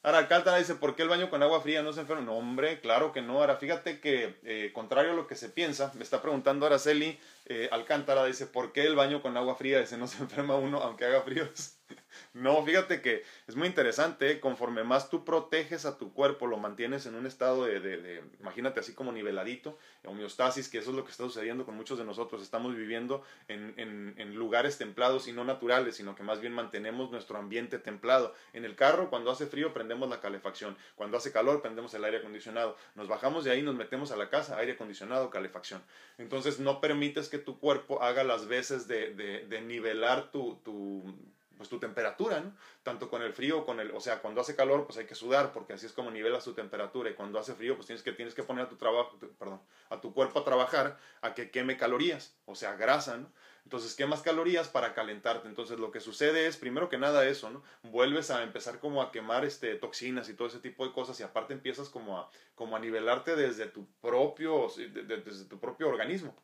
[0.02, 2.22] Ahora, Alcántara dice, ¿por qué el baño con agua fría no se enferma?
[2.22, 3.40] No, hombre, claro que no.
[3.40, 7.68] Ahora, fíjate que, eh, contrario a lo que se piensa, me está preguntando Araceli eh,
[7.72, 9.81] Alcántara, dice, ¿por qué el baño con agua fría?
[9.81, 11.48] Dice, no se enferma uno aunque haga frío.
[12.35, 14.40] No, fíjate que es muy interesante, ¿eh?
[14.40, 18.81] conforme más tú proteges a tu cuerpo, lo mantienes en un estado de, de, imagínate
[18.81, 22.42] así como niveladito, homeostasis, que eso es lo que está sucediendo con muchos de nosotros,
[22.42, 27.38] estamos viviendo en, en, lugares templados y no naturales, sino que más bien mantenemos nuestro
[27.38, 28.35] ambiente templado.
[28.53, 32.18] En el carro, cuando hace frío, prendemos la calefacción, cuando hace calor, prendemos el aire
[32.18, 35.83] acondicionado, nos bajamos de ahí, nos metemos a la casa, aire acondicionado, calefacción.
[36.18, 41.03] Entonces no permites que tu cuerpo haga las veces de, de nivelar tu, tu
[41.59, 42.57] pues tu temperatura, ¿no?
[42.83, 45.53] Tanto con el frío, con el, o sea, cuando hace calor, pues hay que sudar,
[45.53, 48.35] porque así es como nivelas tu temperatura, y cuando hace frío, pues tienes que, tienes
[48.35, 52.35] que poner a tu trabajo, perdón, a tu cuerpo a trabajar, a que queme calorías,
[52.47, 53.31] o sea, grasa, ¿no?
[53.64, 55.47] Entonces quemas calorías para calentarte.
[55.47, 57.62] Entonces lo que sucede es, primero que nada eso, ¿no?
[57.83, 61.23] Vuelves a empezar como a quemar este, toxinas y todo ese tipo de cosas y
[61.23, 66.35] aparte empiezas como a, como a nivelarte desde tu propio, desde tu propio organismo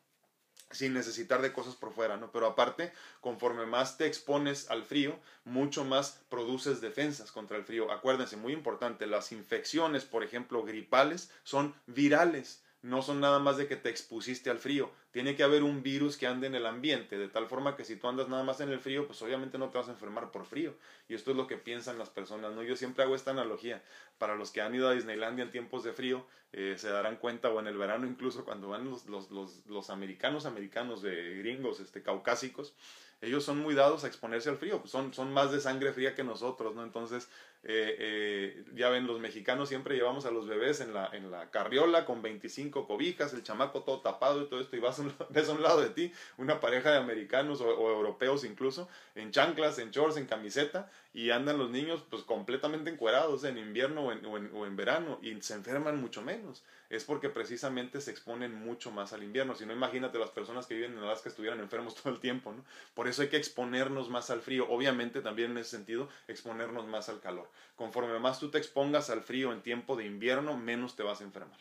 [0.71, 2.31] sin necesitar de cosas por fuera, ¿no?
[2.31, 7.91] Pero aparte, conforme más te expones al frío, mucho más produces defensas contra el frío.
[7.91, 13.67] Acuérdense, muy importante, las infecciones, por ejemplo, gripales, son virales no son nada más de
[13.67, 14.91] que te expusiste al frío.
[15.09, 17.95] Tiene que haber un virus que ande en el ambiente, de tal forma que si
[17.95, 20.45] tú andas nada más en el frío, pues obviamente no te vas a enfermar por
[20.45, 20.75] frío.
[21.09, 22.61] Y esto es lo que piensan las personas, ¿no?
[22.61, 23.81] Yo siempre hago esta analogía.
[24.19, 27.49] Para los que han ido a Disneylandia en tiempos de frío, eh, se darán cuenta,
[27.49, 31.79] o en el verano incluso, cuando van los, los, los, los americanos, americanos de gringos,
[31.79, 32.75] este, caucásicos,
[33.21, 36.23] ellos son muy dados a exponerse al frío, son, son más de sangre fría que
[36.23, 36.83] nosotros, ¿no?
[36.83, 37.29] Entonces,
[37.67, 41.49] eh, eh, ya ven, los mexicanos siempre llevamos a los bebés en la, en la
[41.49, 45.61] carriola con 25 cobijas, el chamaco todo tapado y todo esto, y vas a un
[45.63, 50.27] lado de ti una pareja de americanos o, europeos incluso, en chanclas, en shorts, en
[50.27, 55.17] camiseta, y andan los niños pues completamente encuerados en invierno o en, o en verano,
[55.23, 59.55] y se enferman mucho menos es porque precisamente se exponen mucho más al invierno.
[59.55, 62.63] Si no, imagínate las personas que viven en Alaska estuvieran enfermos todo el tiempo, ¿no?
[62.93, 64.67] Por eso hay que exponernos más al frío.
[64.69, 67.49] Obviamente también en ese sentido, exponernos más al calor.
[67.75, 71.23] Conforme más tú te expongas al frío en tiempo de invierno, menos te vas a
[71.23, 71.57] enfermar.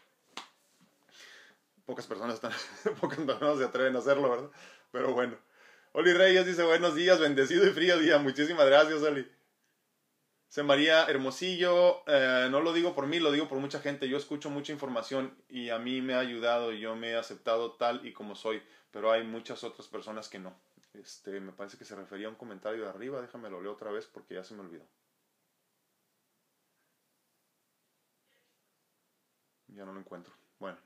[1.87, 2.53] Pocas personas, están,
[3.01, 4.51] pocas personas se atreven a hacerlo, ¿verdad?
[4.93, 5.37] Pero bueno.
[5.93, 8.19] Oli Reyes dice buenos días, bendecido y frío día.
[8.19, 9.29] Muchísimas gracias, Oli.
[10.49, 14.09] Se María Hermosillo, eh, no lo digo por mí, lo digo por mucha gente.
[14.09, 17.73] Yo escucho mucha información y a mí me ha ayudado y yo me he aceptado
[17.73, 20.55] tal y como soy, pero hay muchas otras personas que no.
[20.95, 23.91] Este, me parece que se refería a un comentario de arriba, déjame lo leo otra
[23.91, 24.85] vez porque ya se me olvidó.
[29.75, 30.33] Ya no lo encuentro.
[30.59, 30.79] Bueno.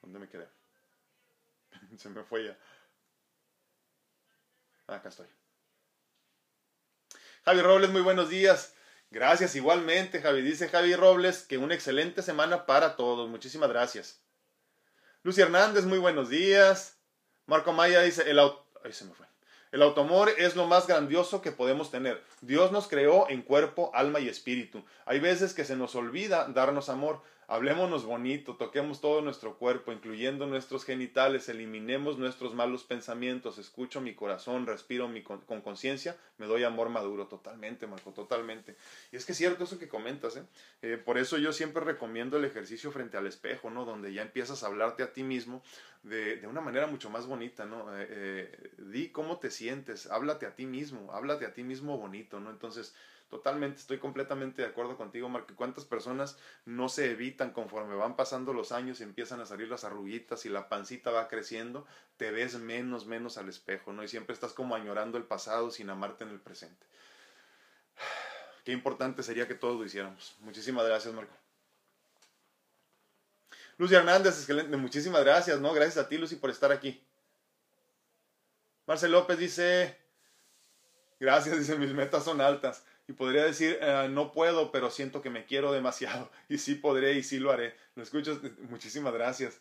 [0.00, 0.48] ¿Dónde me quedé?
[1.98, 2.58] se me fue ya.
[4.86, 5.26] Acá estoy.
[7.44, 8.74] Javi Robles, muy buenos días.
[9.10, 10.42] Gracias igualmente, Javi.
[10.42, 13.28] Dice Javi Robles que una excelente semana para todos.
[13.28, 14.20] Muchísimas gracias.
[15.22, 16.98] Lucy Hernández, muy buenos días.
[17.46, 19.26] Marco Maya dice, el, Ahí se me fue.
[19.76, 22.22] El automor es lo más grandioso que podemos tener.
[22.40, 24.82] Dios nos creó en cuerpo, alma y espíritu.
[25.04, 27.20] Hay veces que se nos olvida darnos amor.
[27.48, 34.14] Hablémonos bonito, toquemos todo nuestro cuerpo, incluyendo nuestros genitales, eliminemos nuestros malos pensamientos, escucho mi
[34.14, 38.76] corazón, respiro mi con conciencia, me doy amor maduro, totalmente, Marco, totalmente.
[39.12, 40.42] Y es que es cierto eso que comentas, ¿eh?
[40.82, 40.96] ¿eh?
[40.96, 43.84] por eso yo siempre recomiendo el ejercicio frente al espejo, ¿no?
[43.84, 45.62] Donde ya empiezas a hablarte a ti mismo
[46.02, 47.96] de, de una manera mucho más bonita, ¿no?
[47.96, 52.40] Eh, eh, di cómo te sientes, háblate a ti mismo, háblate a ti mismo bonito,
[52.40, 52.50] ¿no?
[52.50, 52.94] Entonces,
[53.28, 55.54] Totalmente, estoy completamente de acuerdo contigo, Marco.
[55.56, 59.82] ¿Cuántas personas no se evitan conforme van pasando los años y empiezan a salir las
[59.82, 61.86] arruguitas y la pancita va creciendo?
[62.16, 64.04] Te ves menos, menos al espejo, ¿no?
[64.04, 66.86] Y siempre estás como añorando el pasado sin amarte en el presente.
[68.64, 70.36] Qué importante sería que todos lo hiciéramos.
[70.40, 71.34] Muchísimas gracias, Marco.
[73.76, 74.76] Lucy Hernández, excelente.
[74.76, 75.72] Muchísimas gracias, ¿no?
[75.72, 77.04] Gracias a ti, Lucy, por estar aquí.
[78.86, 79.98] Marcel López dice,
[81.18, 82.84] Gracias, dice, mis metas son altas.
[83.08, 86.30] Y podría decir, eh, no puedo, pero siento que me quiero demasiado.
[86.48, 87.74] Y sí podré y sí lo haré.
[87.94, 88.38] ¿Lo escuchas?
[88.70, 89.60] Muchísimas gracias.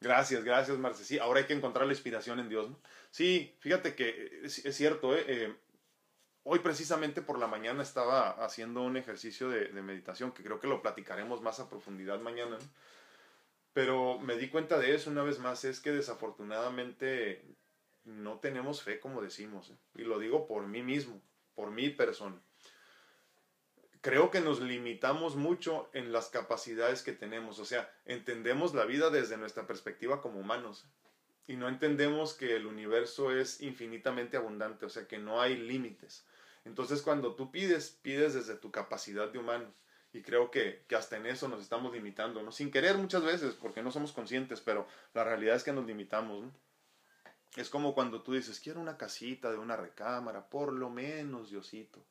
[0.00, 1.04] Gracias, gracias, Marce.
[1.04, 2.70] Sí, ahora hay que encontrar la inspiración en Dios.
[2.70, 2.78] ¿no?
[3.10, 5.24] Sí, fíjate que es, cierto, ¿eh?
[5.26, 5.56] ¿eh?
[6.42, 10.82] hoy precisamente por la mañana estaba haciendo un ejercicio de, meditación que creo que lo
[10.82, 12.58] platicaremos más a profundidad mañana.
[13.72, 17.42] Pero me di cuenta de eso una vez más, es que desafortunadamente
[18.04, 19.70] no tenemos fe como decimos.
[19.70, 19.76] ¿eh?
[19.96, 21.20] Y lo digo por mí mismo,
[21.54, 22.40] por mi persona.
[24.00, 27.58] Creo que nos limitamos mucho en las capacidades que tenemos.
[27.58, 30.86] O sea, entendemos la vida desde nuestra perspectiva como humanos.
[31.46, 36.26] Y no entendemos que el universo es infinitamente abundante, o sea, que no hay límites.
[36.64, 39.72] Entonces, cuando tú pides, pides desde tu capacidad de humano.
[40.12, 42.52] Y creo que, que, hasta en eso nos estamos limitando, ¿no?
[42.52, 46.44] Sin querer muchas veces, porque no somos conscientes, pero la realidad es que nos limitamos.
[47.56, 52.04] Es como cuando tú dices, quiero una casita de una recámara, por lo menos, Diosito.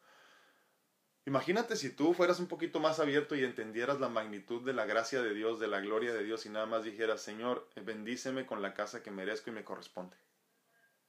[1.25, 5.21] Imagínate si tú fueras un poquito más abierto y entendieras la magnitud de la gracia
[5.21, 8.73] de Dios, de la gloria de Dios y nada más dijeras, Señor, bendíceme con la
[8.73, 10.17] casa que merezco y me corresponde.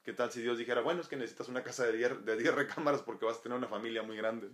[0.04, 3.02] ¿Qué tal si Dios dijera, bueno, es que necesitas una casa de 10 de recámaras
[3.02, 4.50] porque vas a tener una familia muy grande?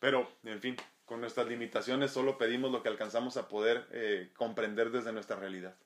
[0.00, 4.90] Pero, en fin, con nuestras limitaciones solo pedimos lo que alcanzamos a poder eh, comprender
[4.90, 5.76] desde nuestra realidad.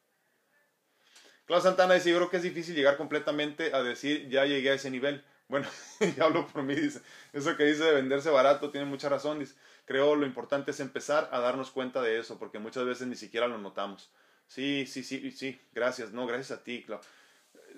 [1.46, 4.74] Claudio Santana dice, yo creo que es difícil llegar completamente a decir, ya llegué a
[4.74, 5.24] ese nivel.
[5.48, 5.68] Bueno,
[6.16, 7.00] ya hablo por mí, dice.
[7.32, 9.54] Eso que dice de venderse barato tiene mucha razón, dice.
[9.84, 13.46] Creo lo importante es empezar a darnos cuenta de eso, porque muchas veces ni siquiera
[13.46, 14.10] lo notamos.
[14.48, 17.06] Sí, sí, sí, sí, gracias, no, gracias a ti, Claudio.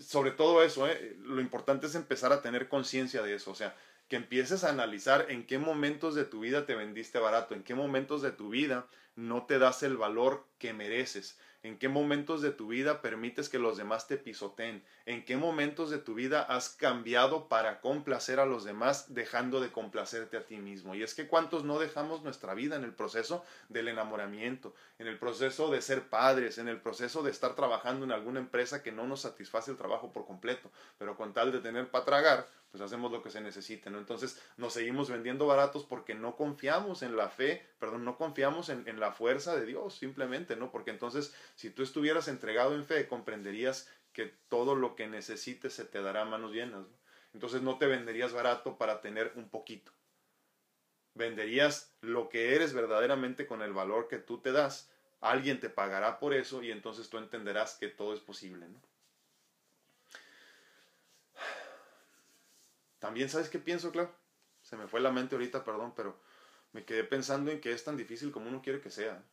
[0.00, 1.16] Sobre todo eso, ¿eh?
[1.20, 3.76] lo importante es empezar a tener conciencia de eso, o sea,
[4.08, 7.74] que empieces a analizar en qué momentos de tu vida te vendiste barato, en qué
[7.74, 12.52] momentos de tu vida no te das el valor que mereces, ¿En qué momentos de
[12.52, 14.84] tu vida permites que los demás te pisoteen?
[15.06, 19.72] ¿En qué momentos de tu vida has cambiado para complacer a los demás dejando de
[19.72, 20.94] complacerte a ti mismo?
[20.94, 25.18] Y es que cuántos no dejamos nuestra vida en el proceso del enamoramiento, en el
[25.18, 29.08] proceso de ser padres, en el proceso de estar trabajando en alguna empresa que no
[29.08, 33.10] nos satisface el trabajo por completo, pero con tal de tener para tragar, pues hacemos
[33.10, 33.98] lo que se necesite, ¿no?
[33.98, 38.86] Entonces nos seguimos vendiendo baratos porque no confiamos en la fe, perdón, no confiamos en,
[38.88, 40.70] en, la fuerza de Dios, simplemente, ¿no?
[40.70, 45.84] Porque entonces, si tú estuvieras entregado en fe, comprenderías que todo lo que necesites se
[45.84, 46.98] te dará a manos llenas, ¿no?
[47.34, 49.92] Entonces no te venderías barato para tener un poquito.
[51.14, 54.90] Venderías lo que eres verdaderamente con el valor que tú te das.
[55.20, 58.80] Alguien te pagará por eso y entonces tú entenderás que todo es posible, ¿no?
[62.98, 64.14] También, ¿sabes qué pienso, claro?
[64.62, 66.18] Se me fue la mente ahorita, perdón, pero
[66.72, 69.24] me quedé pensando en que es tan difícil como uno quiere que sea.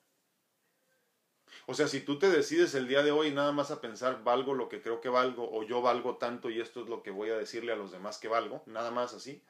[1.68, 4.54] O sea, si tú te decides el día de hoy nada más a pensar valgo
[4.54, 7.30] lo que creo que valgo o yo valgo tanto y esto es lo que voy
[7.30, 9.44] a decirle a los demás que valgo, nada más así,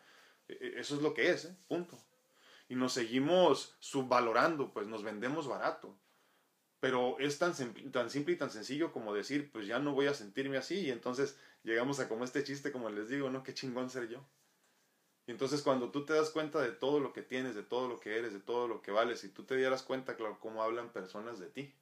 [0.47, 1.55] e, e, eso es lo que es, ¿eh?
[1.67, 1.97] punto.
[2.69, 5.95] Y nos seguimos subvalorando, pues nos vendemos barato.
[6.85, 7.51] Pero es tan,
[7.91, 10.91] tan simple y tan sencillo como decir, pues ya no voy a sentirme así y
[10.91, 13.41] entonces llegamos a como este chiste, como les digo, ¿no?
[13.41, 14.23] Qué chingón ser yo.
[15.25, 17.99] Y entonces cuando tú te das cuenta de todo lo que tienes, de todo lo
[17.99, 20.93] que eres, de todo lo que vales, y tú te dieras cuenta, claro, cómo hablan
[20.93, 21.73] personas de ti,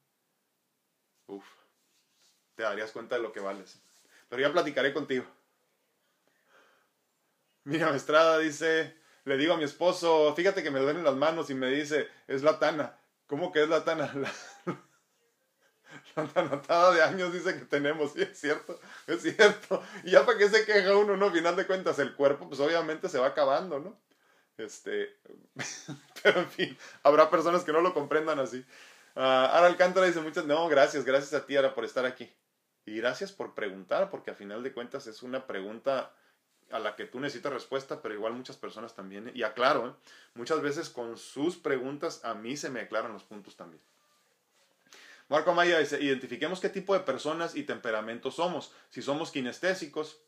[1.26, 1.44] uff,
[2.54, 3.78] te darías cuenta de lo que vales.
[4.30, 5.26] Pero ya platicaré contigo.
[7.64, 11.54] Mira, Estrada dice, le digo a mi esposo, fíjate que me duelen las manos y
[11.54, 12.98] me dice, es la tana.
[13.26, 14.10] ¿Cómo que es la tana?
[16.34, 19.82] anotada de años dice que tenemos, sí, es cierto, es cierto.
[20.04, 21.30] Y ya para qué se queja uno, ¿no?
[21.30, 23.98] Final de cuentas, el cuerpo, pues obviamente se va acabando, ¿no?
[24.56, 25.16] Este,
[26.22, 28.64] pero en fin, habrá personas que no lo comprendan así.
[29.16, 32.32] Uh, Ara Alcántara dice muchas, no, gracias, gracias a ti, Ara, por estar aquí.
[32.86, 36.12] Y gracias por preguntar, porque a final de cuentas es una pregunta
[36.70, 39.30] a la que tú necesitas respuesta, pero igual muchas personas también.
[39.34, 39.92] Y aclaro, ¿eh?
[40.34, 43.80] muchas veces con sus preguntas a mí se me aclaran los puntos también.
[45.28, 48.72] Marco Amaya dice, identifiquemos qué tipo de personas y temperamentos somos.
[48.90, 50.20] Si somos kinestésicos,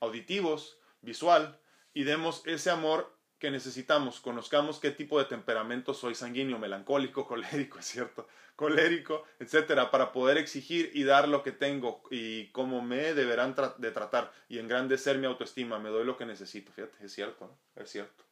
[0.00, 1.58] auditivos, visual,
[1.94, 4.20] y demos ese amor que necesitamos.
[4.20, 10.38] Conozcamos qué tipo de temperamento soy sanguíneo, melancólico, colérico, es cierto, colérico, etcétera, para poder
[10.38, 15.26] exigir y dar lo que tengo y cómo me deberán de tratar y engrandecer mi
[15.26, 15.78] autoestima.
[15.78, 16.72] Me doy lo que necesito.
[16.72, 18.24] Fíjate, es cierto, es cierto.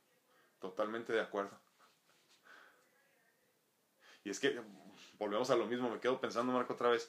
[0.61, 1.61] Totalmente de acuerdo.
[4.25, 4.61] Y es que
[5.22, 7.08] volvemos a lo mismo, me quedo pensando, Marco, otra vez.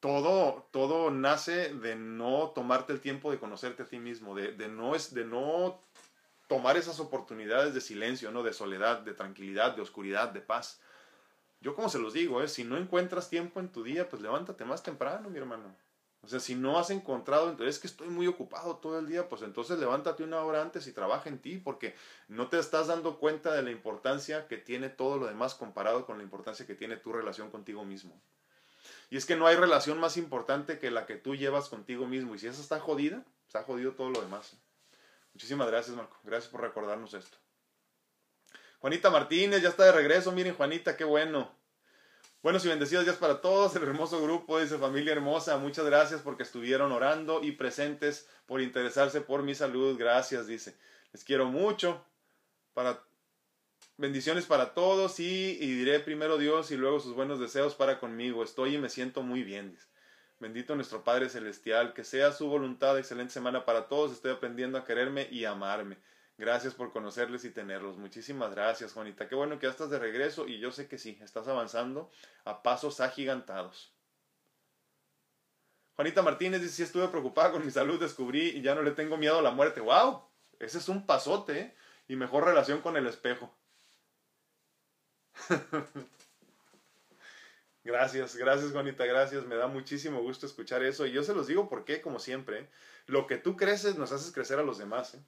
[0.00, 4.68] Todo, todo nace de no tomarte el tiempo de conocerte a ti mismo, de, de,
[4.68, 5.80] no, es, de no
[6.48, 8.42] tomar esas oportunidades de silencio, ¿no?
[8.42, 10.80] de soledad, de tranquilidad, de oscuridad, de paz.
[11.60, 12.48] Yo como se los digo, ¿eh?
[12.48, 15.74] si no encuentras tiempo en tu día, pues levántate más temprano, mi hermano.
[16.24, 19.28] O sea, si no has encontrado, entonces es que estoy muy ocupado todo el día,
[19.28, 21.96] pues entonces levántate una hora antes y trabaja en ti, porque
[22.28, 26.18] no te estás dando cuenta de la importancia que tiene todo lo demás comparado con
[26.18, 28.14] la importancia que tiene tu relación contigo mismo.
[29.10, 32.34] Y es que no hay relación más importante que la que tú llevas contigo mismo.
[32.34, 34.56] Y si esa está jodida, está jodido todo lo demás.
[35.34, 36.16] Muchísimas gracias, Marco.
[36.22, 37.36] Gracias por recordarnos esto.
[38.78, 40.32] Juanita Martínez ya está de regreso.
[40.32, 41.50] Miren, Juanita, qué bueno.
[42.42, 46.42] Buenos y bendecidos días para todos, el hermoso grupo, dice familia hermosa, muchas gracias porque
[46.42, 50.76] estuvieron orando y presentes por interesarse por mi salud, gracias, dice.
[51.12, 52.04] Les quiero mucho,
[52.74, 53.00] para
[53.96, 58.42] bendiciones para todos y, y diré primero Dios y luego sus buenos deseos para conmigo,
[58.42, 59.78] estoy y me siento muy bien.
[60.40, 64.84] Bendito nuestro Padre Celestial, que sea su voluntad, excelente semana para todos, estoy aprendiendo a
[64.84, 65.96] quererme y amarme.
[66.42, 67.98] Gracias por conocerles y tenerlos.
[67.98, 69.28] Muchísimas gracias, Juanita.
[69.28, 72.10] Qué bueno que ya estás de regreso y yo sé que sí, estás avanzando
[72.44, 73.94] a pasos agigantados.
[75.94, 79.16] Juanita Martínez dice, sí estuve preocupada con mi salud, descubrí y ya no le tengo
[79.16, 79.80] miedo a la muerte.
[79.80, 80.24] ¡Wow!
[80.58, 81.76] Ese es un pasote ¿eh?
[82.08, 83.56] y mejor relación con el espejo.
[87.84, 89.46] gracias, gracias Juanita, gracias.
[89.46, 92.68] Me da muchísimo gusto escuchar eso y yo se los digo porque, como siempre,
[93.06, 95.14] lo que tú creces nos haces crecer a los demás.
[95.14, 95.22] ¿eh?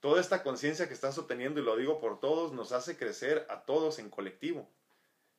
[0.00, 3.64] Toda esta conciencia que estás obteniendo, y lo digo por todos, nos hace crecer a
[3.64, 4.68] todos en colectivo.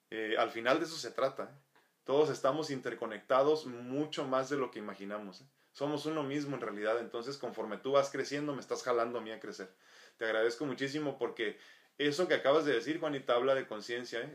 [0.09, 1.43] Eh, al final de eso se trata.
[1.43, 1.79] ¿eh?
[2.03, 5.41] Todos estamos interconectados mucho más de lo que imaginamos.
[5.41, 5.45] ¿eh?
[5.71, 6.99] Somos uno mismo en realidad.
[6.99, 9.71] Entonces, conforme tú vas creciendo, me estás jalando a mí a crecer.
[10.17, 11.57] Te agradezco muchísimo porque
[11.97, 14.29] eso que acabas de decir, Juanita, habla de conciencia.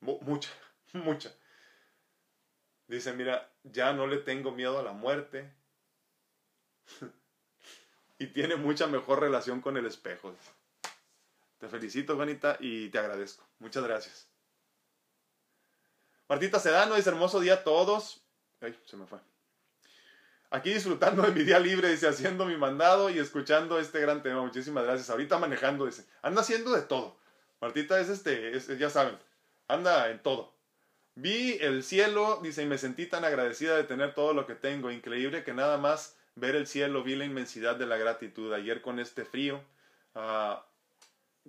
[0.00, 0.50] Mucha,
[0.92, 1.34] mucha.
[2.86, 5.52] Dice, mira, ya no le tengo miedo a la muerte.
[8.18, 10.34] y tiene mucha mejor relación con el espejo.
[11.58, 13.44] Te felicito, Juanita, y te agradezco.
[13.58, 14.28] Muchas gracias.
[16.28, 18.22] Martita Sedano dice, hermoso día a todos.
[18.60, 19.18] Ay, se me fue.
[20.50, 24.42] Aquí disfrutando de mi día libre, dice, haciendo mi mandado y escuchando este gran tema.
[24.42, 25.10] Muchísimas gracias.
[25.10, 27.16] Ahorita manejando, dice, anda haciendo de todo.
[27.60, 29.18] Martita es este, es, ya saben,
[29.68, 30.54] anda en todo.
[31.14, 34.90] Vi el cielo, dice, y me sentí tan agradecida de tener todo lo que tengo.
[34.90, 38.52] Increíble que nada más ver el cielo, vi la inmensidad de la gratitud.
[38.52, 39.62] Ayer con este frío
[40.14, 40.60] uh,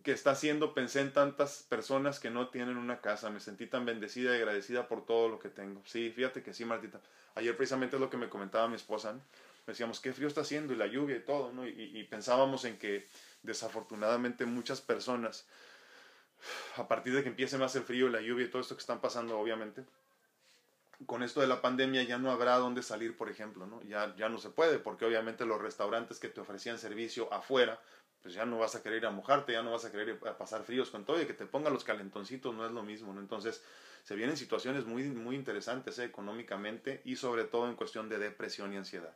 [0.02, 3.30] que está haciendo, pensé en tantas personas que no tienen una casa.
[3.30, 5.82] Me sentí tan bendecida y agradecida por todo lo que tengo.
[5.86, 7.02] Sí, fíjate que sí, Martita.
[7.36, 9.14] Ayer precisamente es lo que me comentaba mi esposa.
[9.14, 9.22] ¿no?
[9.68, 11.68] Decíamos, qué frío está haciendo y la lluvia y todo, ¿no?
[11.68, 13.10] Y, y pensábamos en que
[13.44, 15.46] desafortunadamente muchas personas,
[16.78, 19.02] a partir de que empiece más el frío la lluvia y todo esto que están
[19.02, 19.84] pasando, obviamente,
[21.06, 23.82] con esto de la pandemia ya no habrá dónde salir, por ejemplo, ¿no?
[23.84, 27.80] Ya, ya no se puede, porque obviamente los restaurantes que te ofrecían servicio afuera,
[28.22, 30.38] pues ya no vas a querer ir a mojarte, ya no vas a querer a
[30.38, 33.22] pasar fríos con todo y que te pongan los calentoncitos no es lo mismo, ¿no?
[33.22, 33.64] Entonces,
[34.04, 36.06] se vienen situaciones muy, muy interesantes ¿eh?
[36.06, 39.14] económicamente y sobre todo en cuestión de depresión y ansiedad.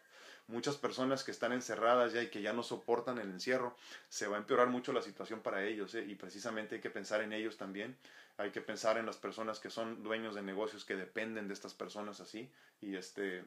[0.48, 3.76] Muchas personas que están encerradas ya y que ya no soportan el encierro,
[4.10, 6.06] se va a empeorar mucho la situación para ellos ¿eh?
[6.08, 7.98] y precisamente hay que pensar en ellos también
[8.38, 11.74] hay que pensar en las personas que son dueños de negocios que dependen de estas
[11.74, 13.46] personas así y este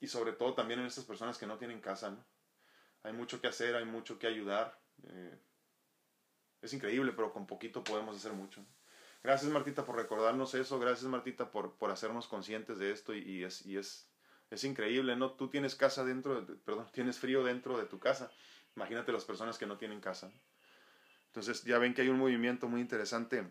[0.00, 2.24] y sobre todo también en estas personas que no tienen casa ¿no?
[3.02, 5.38] hay mucho que hacer hay mucho que ayudar eh,
[6.62, 8.64] es increíble pero con poquito podemos hacer mucho
[9.22, 13.64] gracias Martita por recordarnos eso gracias Martita por, por hacernos conscientes de esto y, es
[13.66, 14.09] y es
[14.50, 18.30] es increíble no tú tienes casa dentro de, perdón tienes frío dentro de tu casa
[18.76, 20.30] imagínate las personas que no tienen casa
[21.26, 23.46] entonces ya ven que hay un movimiento muy interesante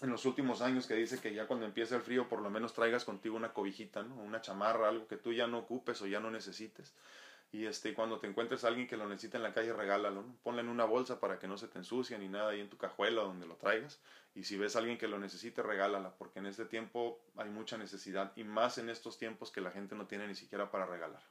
[0.00, 2.74] en los últimos años que dice que ya cuando empiece el frío por lo menos
[2.74, 4.16] traigas contigo una cobijita, ¿no?
[4.16, 6.94] Una chamarra, algo que tú ya no ocupes o ya no necesites.
[7.54, 10.36] Y este, cuando te encuentres a alguien que lo necesita en la calle, regálalo, ¿no?
[10.42, 12.76] Ponle en una bolsa para que no se te ensucie ni nada ahí en tu
[12.76, 14.00] cajuela donde lo traigas.
[14.34, 17.78] Y si ves a alguien que lo necesite, regálala, porque en este tiempo hay mucha
[17.78, 21.22] necesidad y más en estos tiempos que la gente no tiene ni siquiera para regalar.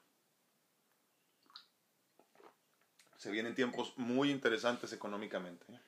[3.17, 5.65] Se vienen tiempos muy interesantes económicamente.
[5.73, 5.79] ¿eh?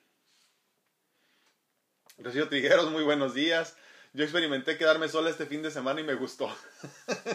[2.18, 3.78] Rocío Trigueros, muy buenos días.
[4.16, 6.50] Yo experimenté quedarme sola este fin de semana y me gustó.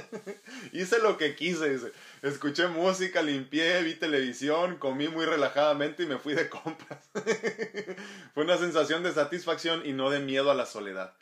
[0.72, 1.78] Hice lo que quise.
[2.22, 7.10] Escuché música, limpié, vi televisión, comí muy relajadamente y me fui de compras.
[8.32, 11.14] Fue una sensación de satisfacción y no de miedo a la soledad.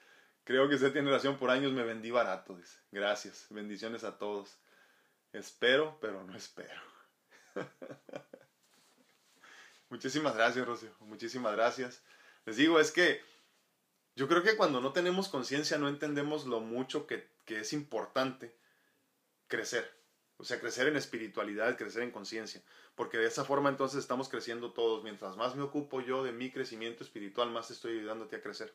[0.44, 2.54] Creo que usted tiene razón, por años me vendí barato.
[2.54, 2.78] Dice.
[2.92, 4.58] Gracias, bendiciones a todos.
[5.32, 6.80] Espero, pero no espero.
[9.90, 10.94] Muchísimas gracias, Rocío.
[11.00, 12.00] Muchísimas gracias.
[12.46, 13.20] Les digo, es que
[14.18, 18.52] yo creo que cuando no tenemos conciencia no entendemos lo mucho que, es importante
[19.46, 19.88] crecer.
[20.38, 22.60] O sea, crecer en espiritualidad, crecer en conciencia.
[22.96, 25.04] Porque de esa forma entonces estamos creciendo todos.
[25.04, 28.74] Mientras más me ocupo yo de mi crecimiento espiritual, más estoy ayudándote a crecer.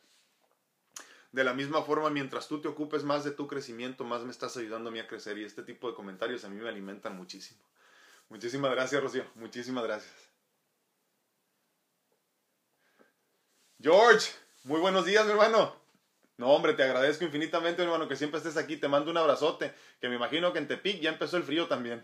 [1.33, 4.55] De la misma forma, mientras tú te ocupes más de tu crecimiento, más me estás
[4.55, 7.59] ayudando a mí a crecer y este tipo de comentarios a mí me alimentan muchísimo.
[8.29, 9.25] Muchísimas gracias, Rocío.
[9.35, 10.13] Muchísimas gracias.
[13.81, 14.31] George,
[14.63, 15.75] muy buenos días, mi hermano.
[16.37, 18.77] No, hombre, te agradezco infinitamente, mi hermano, que siempre estés aquí.
[18.77, 22.03] Te mando un abrazote, que me imagino que en Tepic ya empezó el frío también.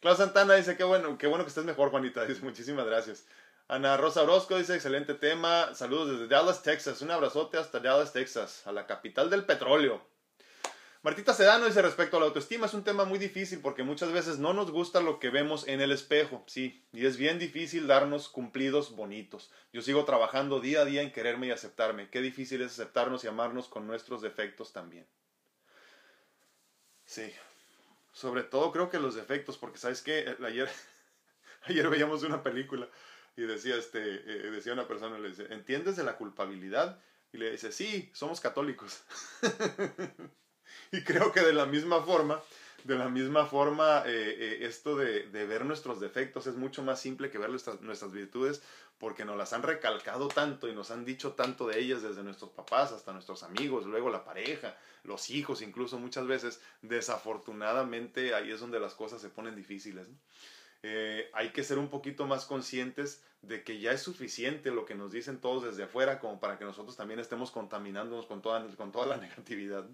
[0.00, 2.24] Clau Santana dice, qué bueno, qué bueno que estés mejor, Juanita.
[2.26, 3.26] Dice, muchísimas gracias.
[3.68, 5.74] Ana Rosa Orozco dice, excelente tema.
[5.74, 7.00] Saludos desde Dallas, Texas.
[7.02, 10.04] Un abrazote hasta Dallas, Texas, a la capital del petróleo.
[11.02, 14.38] Martita Sedano dice respecto a la autoestima, es un tema muy difícil porque muchas veces
[14.38, 18.28] no nos gusta lo que vemos en el espejo, sí, y es bien difícil darnos
[18.28, 19.50] cumplidos bonitos.
[19.72, 22.08] Yo sigo trabajando día a día en quererme y aceptarme.
[22.08, 25.04] Qué difícil es aceptarnos y amarnos con nuestros defectos también.
[27.04, 27.32] Sí,
[28.12, 30.70] sobre todo creo que los defectos, porque sabes qué, ayer,
[31.64, 32.88] ayer veíamos una película
[33.36, 37.00] y decía, este, eh, decía una persona, le dice, ¿entiendes de la culpabilidad?
[37.32, 39.02] Y le dice, sí, somos católicos.
[40.96, 42.40] y creo que de la misma forma,
[42.84, 47.30] de la misma forma, eh, eh, esto de, ver nuestros defectos es mucho más simple
[47.30, 48.62] que ver nuestras, nuestras virtudes
[48.98, 52.50] porque nos las han recalcado tanto y nos han dicho tanto de ellas desde nuestros
[52.50, 56.60] papás hasta nuestros amigos, luego la pareja, los hijos incluso muchas veces.
[56.82, 60.06] Desafortunadamente ahí es donde las cosas se ponen difíciles.
[60.84, 64.94] Eh, hay que ser un poquito más conscientes de que ya es suficiente lo que
[64.94, 68.92] nos dicen todos desde afuera como para que nosotros también estemos contaminándonos con toda, con
[68.92, 69.84] toda la negatividad.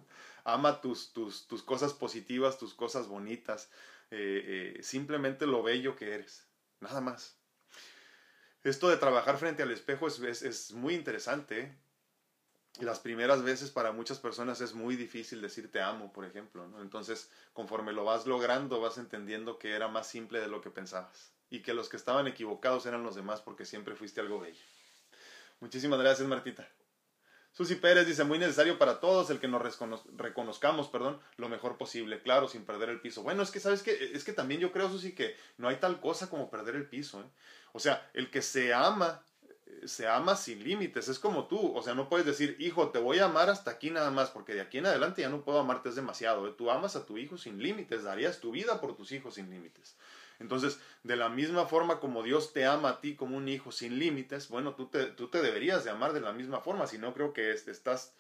[0.49, 3.71] Ama tus, tus, tus, cosas positivas, tus cosas bonitas,
[4.11, 6.49] eh, eh, simplemente lo bello que eres,
[6.81, 7.39] nada más.
[8.63, 11.77] Esto de trabajar frente al espejo es, es, es muy interesante
[12.81, 16.81] las primeras veces para muchas personas es muy difícil decir te amo, por ejemplo, ¿no?
[16.81, 21.33] Entonces, conforme lo vas logrando, vas entendiendo que era más simple de lo que pensabas
[21.51, 24.63] y que los que estaban equivocados eran los demás porque siempre fuiste algo bello.
[25.61, 26.69] Muchísimas gracias, Martita.
[27.59, 29.61] Susi Pérez dice, muy necesario para todos el que nos
[30.17, 33.25] reconozcamos, perdón, lo mejor posible, claro, sin perder el piso.
[33.25, 34.13] Bueno, es que, ¿sabes qué?
[34.15, 37.21] Es que también yo creo, Susi, que no hay tal cosa como perder el piso.
[37.21, 37.25] ¿eh?
[37.73, 39.25] O sea, el que se ama
[39.87, 43.19] se ama sin límites, es como tú, o sea, no puedes decir, hijo, te voy
[43.19, 45.89] a amar hasta aquí nada más, porque de aquí en adelante ya no puedo amarte,
[45.89, 46.55] es demasiado, ¿eh?
[46.57, 49.97] tú amas a tu hijo sin límites, darías tu vida por tus hijos sin límites.
[50.39, 53.99] Entonces, de la misma forma como Dios te ama a ti como un hijo sin
[53.99, 57.13] límites, bueno, tú te, tú te deberías de amar de la misma forma, si no
[57.15, 58.15] creo que estás,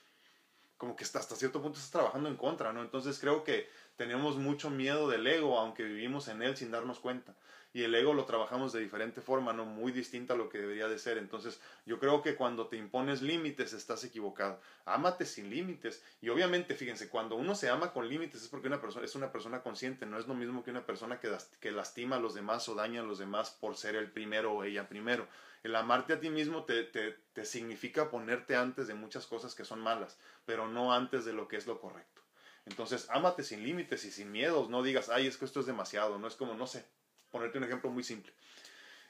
[0.76, 2.82] como que hasta cierto punto estás trabajando en contra, ¿no?
[2.82, 7.34] Entonces creo que tenemos mucho miedo del ego, aunque vivimos en él sin darnos cuenta
[7.72, 10.88] y el ego lo trabajamos de diferente forma, no muy distinta a lo que debería
[10.88, 11.18] de ser.
[11.18, 14.60] Entonces, yo creo que cuando te impones límites estás equivocado.
[14.86, 16.02] Ámate sin límites.
[16.20, 19.30] Y obviamente, fíjense, cuando uno se ama con límites es porque una persona es una
[19.30, 22.68] persona consciente, no es lo mismo que una persona que, que lastima a los demás
[22.68, 25.28] o daña a los demás por ser el primero o ella primero.
[25.62, 29.80] El amarte a ti mismo te, te, significa ponerte antes de muchas cosas que son
[29.80, 32.22] malas, pero no antes de lo que es lo correcto.
[32.64, 34.68] Entonces, ámate sin límites y sin miedos.
[34.68, 36.18] No digas, ay, es que esto es demasiado.
[36.18, 36.84] No es como, no sé,
[37.30, 38.32] ponerte un ejemplo muy simple.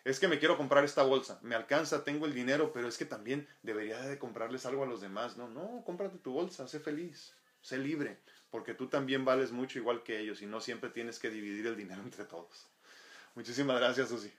[0.05, 3.05] Es que me quiero comprar esta bolsa, me alcanza, tengo el dinero, pero es que
[3.05, 5.37] también debería de comprarles algo a los demás.
[5.37, 8.19] No, no, cómprate tu bolsa, sé feliz, sé libre,
[8.51, 11.77] porque tú también vales mucho igual que ellos y no siempre tienes que dividir el
[11.77, 12.69] dinero entre todos.
[13.35, 14.33] Muchísimas gracias, Susi.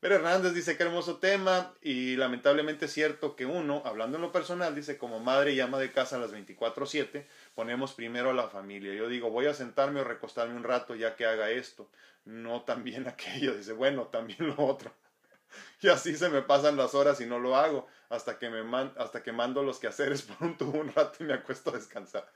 [0.00, 4.30] Pero Hernández dice que hermoso tema y lamentablemente es cierto que uno, hablando en lo
[4.30, 7.26] personal, dice como madre y ama de casa a las 24/7,
[7.56, 8.94] ponemos primero a la familia.
[8.94, 11.90] Yo digo, voy a sentarme o recostarme un rato ya que haga esto,
[12.24, 13.56] no también aquello.
[13.56, 14.92] Dice, bueno, también lo otro.
[15.80, 18.60] Y así se me pasan las horas y no lo hago hasta que, me
[18.98, 22.30] hasta que mando los quehaceres por un tubo un rato y me acuesto a descansar.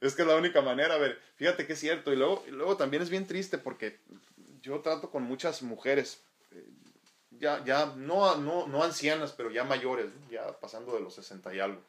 [0.00, 0.94] Es que es la única manera.
[0.94, 2.12] A ver, fíjate que es cierto.
[2.12, 3.98] Y luego, y luego también es bien triste porque
[4.62, 6.22] yo trato con muchas mujeres
[7.38, 11.60] ya, ya no, no, no ancianas, pero ya mayores, ya pasando de los 60 y
[11.60, 11.80] algo.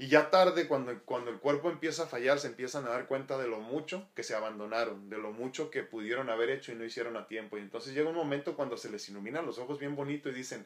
[0.00, 3.36] Y ya tarde, cuando, cuando el cuerpo empieza a fallar, se empiezan a dar cuenta
[3.36, 6.84] de lo mucho que se abandonaron, de lo mucho que pudieron haber hecho y no
[6.84, 7.58] hicieron a tiempo.
[7.58, 10.64] Y entonces llega un momento cuando se les iluminan los ojos bien bonito y dicen,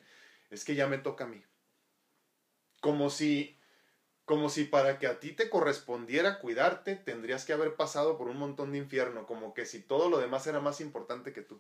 [0.51, 1.43] es que ya me toca a mí.
[2.83, 3.57] Como si,
[4.27, 8.37] como si para que a ti te correspondiera cuidarte, tendrías que haber pasado por un
[8.37, 11.59] montón de infierno, como que si todo lo demás era más importante que tú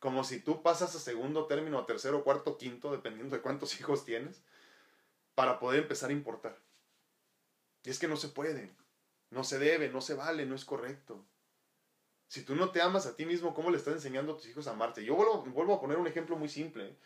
[0.00, 4.04] como si tú pasas a segundo término, a tercero, cuarto, quinto, dependiendo de cuántos hijos
[4.04, 4.42] tienes,
[5.34, 6.58] para poder empezar a importar.
[7.84, 8.74] Y es que no se puede,
[9.30, 11.24] no se debe, no se vale, no es correcto.
[12.28, 14.66] Si tú no te amas a ti mismo, ¿cómo le estás enseñando a tus hijos
[14.66, 15.04] a amarte?
[15.04, 16.96] Yo vuelvo, vuelvo a poner un ejemplo muy simple.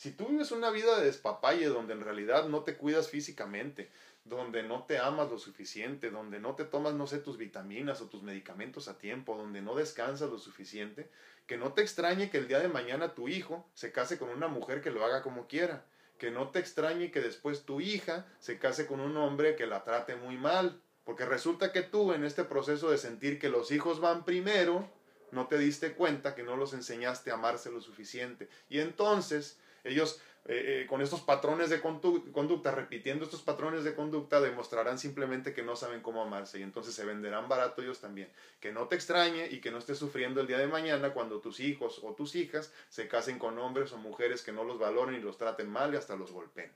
[0.00, 3.90] Si tú vives una vida de despapalle donde en realidad no te cuidas físicamente,
[4.24, 8.08] donde no te amas lo suficiente, donde no te tomas, no sé, tus vitaminas o
[8.08, 11.10] tus medicamentos a tiempo, donde no descansas lo suficiente,
[11.46, 14.48] que no te extrañe que el día de mañana tu hijo se case con una
[14.48, 15.84] mujer que lo haga como quiera,
[16.16, 19.84] que no te extrañe que después tu hija se case con un hombre que la
[19.84, 24.00] trate muy mal, porque resulta que tú en este proceso de sentir que los hijos
[24.00, 24.88] van primero,
[25.30, 28.48] no te diste cuenta que no los enseñaste a amarse lo suficiente.
[28.70, 34.40] Y entonces ellos eh, eh, con estos patrones de conducta, repitiendo estos patrones de conducta,
[34.40, 38.28] demostrarán simplemente que no saben cómo amarse y entonces se venderán barato ellos también.
[38.58, 41.60] Que no te extrañe y que no estés sufriendo el día de mañana cuando tus
[41.60, 45.20] hijos o tus hijas se casen con hombres o mujeres que no los valoren y
[45.20, 46.72] los traten mal y hasta los golpeen.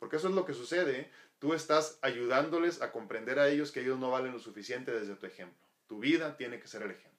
[0.00, 1.00] Porque eso es lo que sucede.
[1.00, 1.10] ¿eh?
[1.38, 5.26] Tú estás ayudándoles a comprender a ellos que ellos no valen lo suficiente desde tu
[5.26, 5.66] ejemplo.
[5.86, 7.13] Tu vida tiene que ser el ejemplo.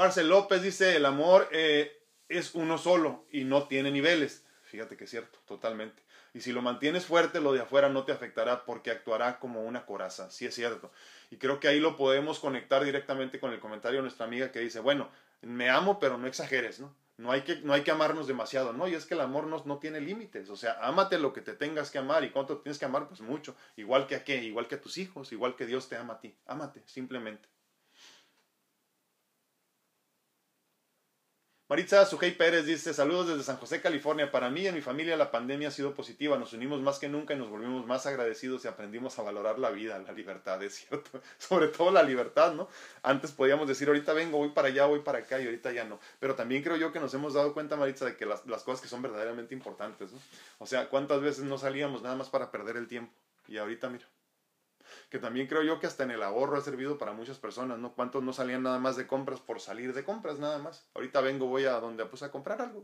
[0.00, 4.46] Marcel López dice, el amor eh, es uno solo y no tiene niveles.
[4.62, 6.02] Fíjate que es cierto, totalmente.
[6.32, 9.84] Y si lo mantienes fuerte, lo de afuera no te afectará porque actuará como una
[9.84, 10.30] coraza.
[10.30, 10.90] Sí es cierto.
[11.28, 14.60] Y creo que ahí lo podemos conectar directamente con el comentario de nuestra amiga que
[14.60, 15.10] dice, bueno,
[15.42, 16.96] me amo, pero no exageres, ¿no?
[17.18, 18.88] No hay que, no hay que amarnos demasiado, ¿no?
[18.88, 20.48] Y es que el amor no, no tiene límites.
[20.48, 22.24] O sea, ámate lo que te tengas que amar.
[22.24, 23.06] ¿Y cuánto tienes que amar?
[23.06, 23.54] Pues mucho.
[23.76, 26.20] Igual que a qué, igual que a tus hijos, igual que Dios te ama a
[26.20, 26.34] ti.
[26.46, 27.50] Ámate, simplemente.
[31.70, 34.32] Maritza Sujei Pérez dice, saludos desde San José, California.
[34.32, 36.36] Para mí y mi familia la pandemia ha sido positiva.
[36.36, 39.70] Nos unimos más que nunca y nos volvimos más agradecidos y aprendimos a valorar la
[39.70, 41.22] vida, la libertad, es cierto.
[41.38, 42.68] Sobre todo la libertad, ¿no?
[43.04, 46.00] Antes podíamos decir, ahorita vengo, voy para allá, voy para acá y ahorita ya no.
[46.18, 48.80] Pero también creo yo que nos hemos dado cuenta, Maritza, de que las, las cosas
[48.80, 50.18] que son verdaderamente importantes, ¿no?
[50.58, 53.12] O sea, ¿cuántas veces no salíamos nada más para perder el tiempo?
[53.46, 54.08] Y ahorita, mira
[55.10, 57.92] que también creo yo que hasta en el ahorro ha servido para muchas personas, ¿no?
[57.94, 60.86] ¿Cuántos no salían nada más de compras por salir de compras nada más?
[60.94, 62.82] Ahorita vengo, voy a donde pues a comprar algo.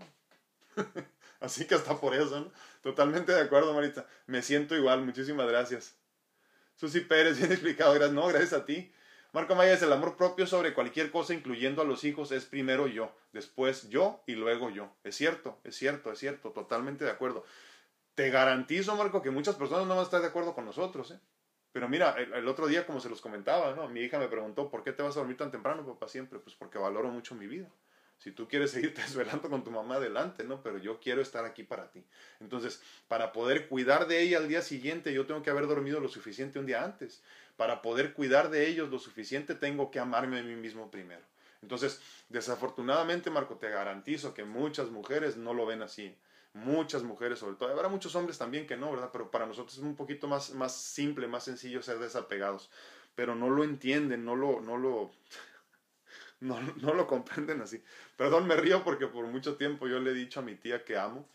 [1.40, 2.52] Así que hasta por eso, ¿no?
[2.82, 4.06] Totalmente de acuerdo, Marita.
[4.26, 5.94] Me siento igual, muchísimas gracias.
[6.74, 8.12] Susi Pérez, bien explicado, gracias.
[8.12, 8.92] No, gracias a ti.
[9.32, 12.86] Marco Maya es el amor propio sobre cualquier cosa, incluyendo a los hijos, es primero
[12.88, 14.90] yo, después yo y luego yo.
[15.04, 17.44] Es cierto, es cierto, es cierto, totalmente de acuerdo.
[18.14, 21.20] Te garantizo, Marco, que muchas personas no van a estar de acuerdo con nosotros, ¿eh?
[21.76, 23.86] Pero mira, el, otro día, como se los comentaba, ¿no?
[23.86, 26.08] Mi hija me preguntó, ¿por qué te vas a dormir tan temprano, papá?
[26.08, 27.68] Siempre, pues porque valoro mucho mi vida.
[28.16, 30.62] Si tú quieres seguirte desvelando con tu mamá, adelante, ¿no?
[30.62, 32.02] Pero yo quiero estar aquí para ti.
[32.40, 36.08] Entonces, para poder cuidar de ella al día siguiente, yo tengo que haber dormido lo
[36.08, 37.22] suficiente un día antes.
[37.58, 41.26] Para poder cuidar de ellos lo suficiente, tengo que amarme a mí mismo primero.
[41.60, 42.00] Entonces,
[42.30, 46.16] desafortunadamente, Marco, te garantizo que muchas mujeres no lo ven así
[46.56, 49.10] muchas mujeres sobre todo, habrá muchos hombres también que no, ¿verdad?
[49.12, 52.70] Pero para nosotros es un poquito más, más simple, más sencillo ser desapegados,
[53.14, 55.12] pero no lo entienden, no lo, no lo,
[56.40, 57.82] no, lo comprenden así.
[58.16, 60.96] Perdón, me río porque por mucho tiempo yo le he dicho a mi tía que
[60.96, 61.28] amo,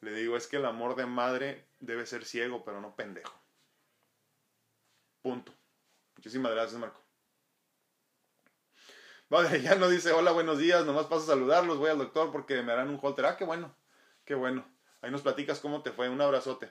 [0.00, 3.34] le digo, es que el amor de madre debe ser ciego, pero no pendejo.
[5.22, 5.52] Punto.
[6.16, 7.00] Muchísimas gracias, Marco.
[9.30, 12.62] Vale, ya no dice hola, buenos días, nomás paso a saludarlos, voy al doctor porque
[12.62, 13.26] me harán un holter.
[13.26, 13.74] Ah, qué bueno.
[14.28, 14.62] Qué bueno.
[15.00, 16.10] Ahí nos platicas cómo te fue.
[16.10, 16.70] Un abrazote.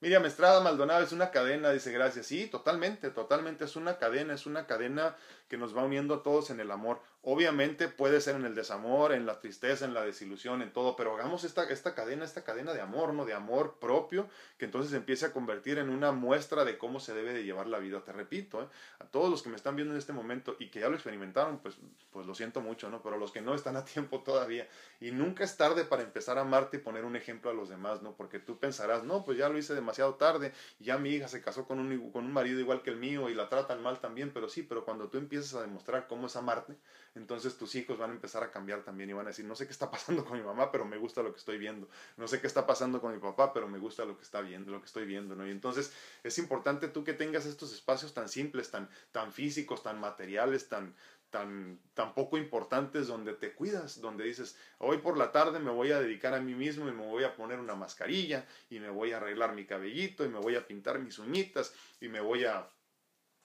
[0.00, 2.26] Miriam Estrada Maldonado es una cadena, dice gracias.
[2.26, 5.16] Sí, totalmente, totalmente es una cadena, es una cadena
[5.46, 7.00] que nos va uniendo a todos en el amor.
[7.26, 11.14] Obviamente puede ser en el desamor, en la tristeza, en la desilusión, en todo, pero
[11.14, 13.24] hagamos esta, esta cadena, esta cadena de amor, ¿no?
[13.24, 17.32] De amor propio, que entonces empiece a convertir en una muestra de cómo se debe
[17.32, 18.04] de llevar la vida.
[18.04, 18.66] Te repito, ¿eh?
[18.98, 21.60] a todos los que me están viendo en este momento y que ya lo experimentaron,
[21.60, 21.76] pues,
[22.10, 23.02] pues lo siento mucho, ¿no?
[23.02, 24.68] Pero los que no están a tiempo todavía.
[25.00, 28.02] Y nunca es tarde para empezar a amarte y poner un ejemplo a los demás,
[28.02, 28.12] ¿no?
[28.12, 31.66] Porque tú pensarás, no, pues ya lo hice demasiado tarde, ya mi hija se casó
[31.66, 34.50] con un, con un marido igual que el mío y la tratan mal también, pero
[34.50, 36.76] sí, pero cuando tú empiezas a demostrar cómo es amarte,
[37.14, 39.66] entonces tus hijos van a empezar a cambiar también y van a decir, no sé
[39.66, 41.88] qué está pasando con mi mamá, pero me gusta lo que estoy viendo.
[42.16, 44.72] No sé qué está pasando con mi papá, pero me gusta lo que está viendo,
[44.72, 45.46] lo que estoy viendo, ¿no?
[45.46, 45.92] Y entonces
[46.22, 50.94] es importante tú que tengas estos espacios tan simples, tan, tan físicos, tan materiales, tan,
[51.30, 55.90] tan, tan poco importantes donde te cuidas, donde dices, hoy por la tarde me voy
[55.90, 59.12] a dedicar a mí mismo y me voy a poner una mascarilla y me voy
[59.12, 62.68] a arreglar mi cabellito y me voy a pintar mis uñitas y me voy a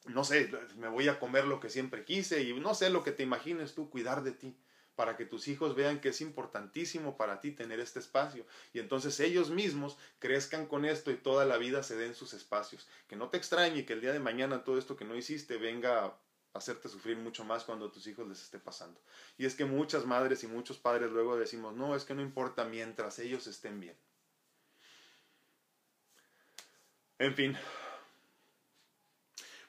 [0.09, 3.11] no sé, me voy a comer lo que siempre quise y no sé lo que
[3.11, 4.55] te imagines tú, cuidar de ti,
[4.95, 9.19] para que tus hijos vean que es importantísimo para ti tener este espacio y entonces
[9.21, 12.85] ellos mismos crezcan con esto y toda la vida se den sus espacios.
[13.07, 16.05] Que no te extrañe que el día de mañana todo esto que no hiciste venga
[16.05, 16.19] a
[16.53, 18.99] hacerte sufrir mucho más cuando a tus hijos les esté pasando.
[19.37, 22.65] Y es que muchas madres y muchos padres luego decimos, no, es que no importa
[22.65, 23.95] mientras ellos estén bien.
[27.19, 27.57] En fin,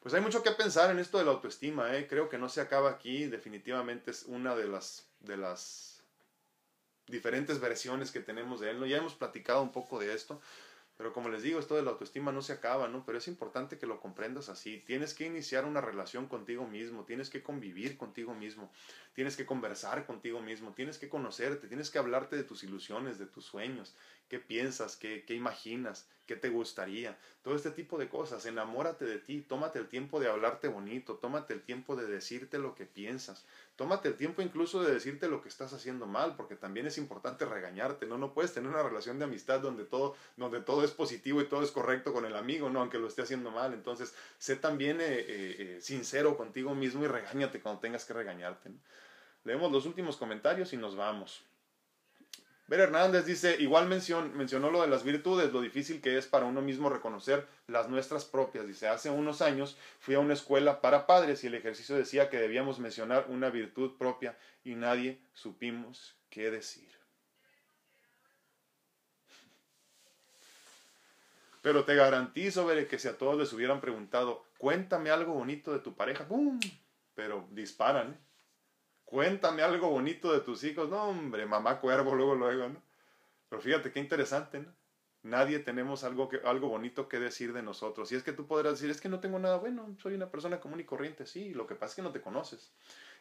[0.00, 2.06] pues hay mucho que pensar en esto de la autoestima, ¿eh?
[2.08, 6.02] creo que no se acaba aquí, definitivamente es una de las, de las
[7.06, 8.86] diferentes versiones que tenemos de él, ¿no?
[8.86, 10.40] ya hemos platicado un poco de esto,
[11.00, 13.06] pero como les digo, esto de la autoestima no se acaba, ¿no?
[13.06, 14.84] Pero es importante que lo comprendas así.
[14.86, 18.70] Tienes que iniciar una relación contigo mismo, tienes que convivir contigo mismo,
[19.14, 23.24] tienes que conversar contigo mismo, tienes que conocerte, tienes que hablarte de tus ilusiones, de
[23.24, 23.94] tus sueños,
[24.30, 28.46] qué piensas, qué, qué imaginas, qué te gustaría, todo este tipo de cosas.
[28.46, 32.76] Enamórate de ti, tómate el tiempo de hablarte bonito, tómate el tiempo de decirte lo
[32.76, 36.86] que piensas, tómate el tiempo incluso de decirte lo que estás haciendo mal, porque también
[36.86, 38.16] es importante regañarte, ¿no?
[38.16, 41.64] No puedes tener una relación de amistad donde todo, donde todo es positivo y todo
[41.64, 42.80] es correcto con el amigo, ¿no?
[42.80, 43.74] Aunque lo esté haciendo mal.
[43.74, 48.70] Entonces, sé también eh, eh, eh, sincero contigo mismo y regáñate cuando tengas que regañarte.
[49.42, 51.42] Leemos los últimos comentarios y nos vamos.
[52.70, 56.62] Ver Hernández dice, igual mencionó lo de las virtudes, lo difícil que es para uno
[56.62, 58.64] mismo reconocer las nuestras propias.
[58.64, 62.38] Dice, hace unos años fui a una escuela para padres y el ejercicio decía que
[62.38, 66.88] debíamos mencionar una virtud propia y nadie supimos qué decir.
[71.62, 75.80] Pero te garantizo, ver que si a todos les hubieran preguntado, cuéntame algo bonito de
[75.80, 76.60] tu pareja, ¡pum!
[77.16, 78.29] Pero disparan, ¿eh?
[79.10, 80.88] Cuéntame algo bonito de tus hijos.
[80.88, 82.80] No, hombre, mamá cuervo, luego, luego, ¿no?
[83.48, 84.72] Pero fíjate qué interesante, ¿no?
[85.24, 88.12] Nadie tenemos algo, que, algo bonito que decir de nosotros.
[88.12, 90.60] Y es que tú podrás decir, es que no tengo nada bueno, soy una persona
[90.60, 91.26] común y corriente.
[91.26, 92.72] Sí, lo que pasa es que no te conoces.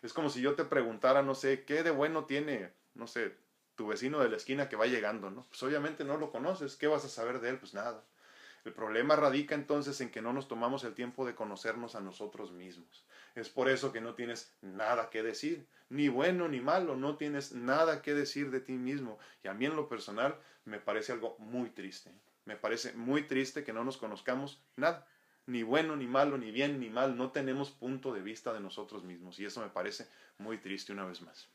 [0.04, 3.36] Es como si yo te preguntara, no sé, ¿qué de bueno tiene, no sé,
[3.74, 5.48] tu vecino de la esquina que va llegando, ¿no?
[5.50, 6.76] Pues obviamente no lo conoces.
[6.76, 7.58] ¿Qué vas a saber de él?
[7.58, 8.06] Pues nada.
[8.64, 12.52] El problema radica entonces en que no nos tomamos el tiempo de conocernos a nosotros
[12.52, 13.08] mismos.
[13.36, 17.54] Es por eso que no tienes nada que decir, ni bueno ni malo, no tienes
[17.54, 19.18] nada que decir de ti mismo.
[19.44, 22.12] Y a mí en lo personal me parece algo muy triste.
[22.46, 25.08] Me parece muy triste que no nos conozcamos nada,
[25.46, 29.04] ni bueno ni malo, ni bien ni mal, no tenemos punto de vista de nosotros
[29.04, 29.40] mismos.
[29.40, 30.08] Y eso me parece
[30.38, 31.50] muy triste una vez más.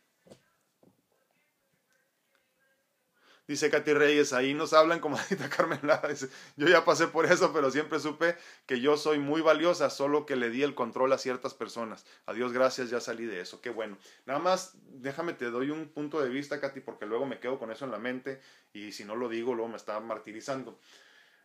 [3.46, 6.08] Dice Katy Reyes, ahí nos hablan como Adita Carmen Lara.
[6.08, 8.36] Dice, yo ya pasé por eso, pero siempre supe
[8.66, 12.06] que yo soy muy valiosa, solo que le di el control a ciertas personas.
[12.26, 13.60] A Dios gracias, ya salí de eso.
[13.60, 13.98] Qué bueno.
[14.24, 17.70] Nada más, déjame, te doy un punto de vista, Katy, porque luego me quedo con
[17.70, 18.40] eso en la mente
[18.72, 20.78] y si no lo digo, luego me está martirizando.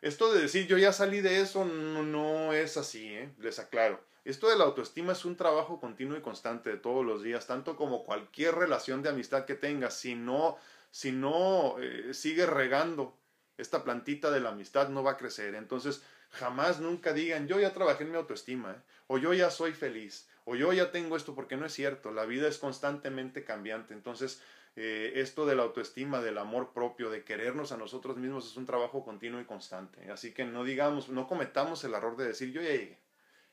[0.01, 3.33] Esto de decir yo ya salí de eso no, no es así, ¿eh?
[3.39, 3.99] les aclaro.
[4.23, 7.75] Esto de la autoestima es un trabajo continuo y constante de todos los días, tanto
[7.75, 9.95] como cualquier relación de amistad que tengas.
[9.95, 10.57] Si no
[10.91, 13.19] si no eh, sigue regando
[13.57, 15.55] esta plantita de la amistad, no va a crecer.
[15.55, 18.81] Entonces, jamás nunca digan, yo ya trabajé en mi autoestima, ¿eh?
[19.07, 22.11] o yo ya soy feliz, o yo ya tengo esto, porque no es cierto.
[22.11, 23.93] La vida es constantemente cambiante.
[23.93, 24.41] Entonces,
[24.75, 28.65] eh, esto de la autoestima, del amor propio, de querernos a nosotros mismos es un
[28.65, 30.09] trabajo continuo y constante.
[30.11, 32.99] Así que no digamos, no cometamos el error de decir, yo ya llegué,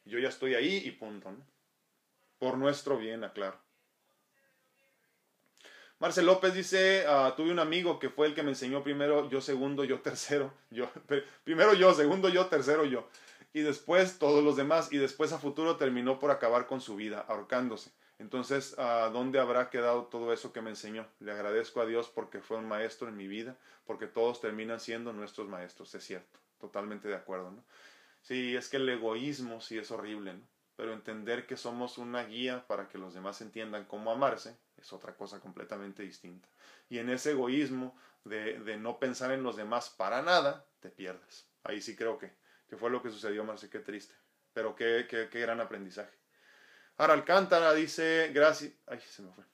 [0.04, 1.34] yo ya estoy ahí y punto.
[2.38, 3.65] Por nuestro bien, aclaro.
[5.98, 9.40] Marcel López dice, ah, tuve un amigo que fue el que me enseñó primero, yo
[9.40, 10.90] segundo, yo tercero, yo,
[11.42, 13.08] primero yo, segundo yo, tercero yo,
[13.54, 17.24] y después todos los demás, y después a futuro terminó por acabar con su vida,
[17.28, 17.90] ahorcándose.
[18.18, 21.06] Entonces, ¿a dónde habrá quedado todo eso que me enseñó?
[21.20, 25.14] Le agradezco a Dios porque fue un maestro en mi vida, porque todos terminan siendo
[25.14, 27.64] nuestros maestros, es cierto, totalmente de acuerdo, ¿no?
[28.20, 30.42] Sí, es que el egoísmo sí es horrible, ¿no?
[30.76, 35.14] Pero entender que somos una guía para que los demás entiendan cómo amarse, es otra
[35.14, 36.48] cosa completamente distinta.
[36.88, 41.46] Y en ese egoísmo de, de no pensar en los demás para nada, te pierdes.
[41.64, 42.32] Ahí sí creo que,
[42.68, 44.14] que fue lo que sucedió, Marce, qué triste.
[44.52, 46.16] Pero qué, qué, qué gran aprendizaje.
[46.98, 49.44] Ahora Alcántara dice, gracias, ay, se me fue.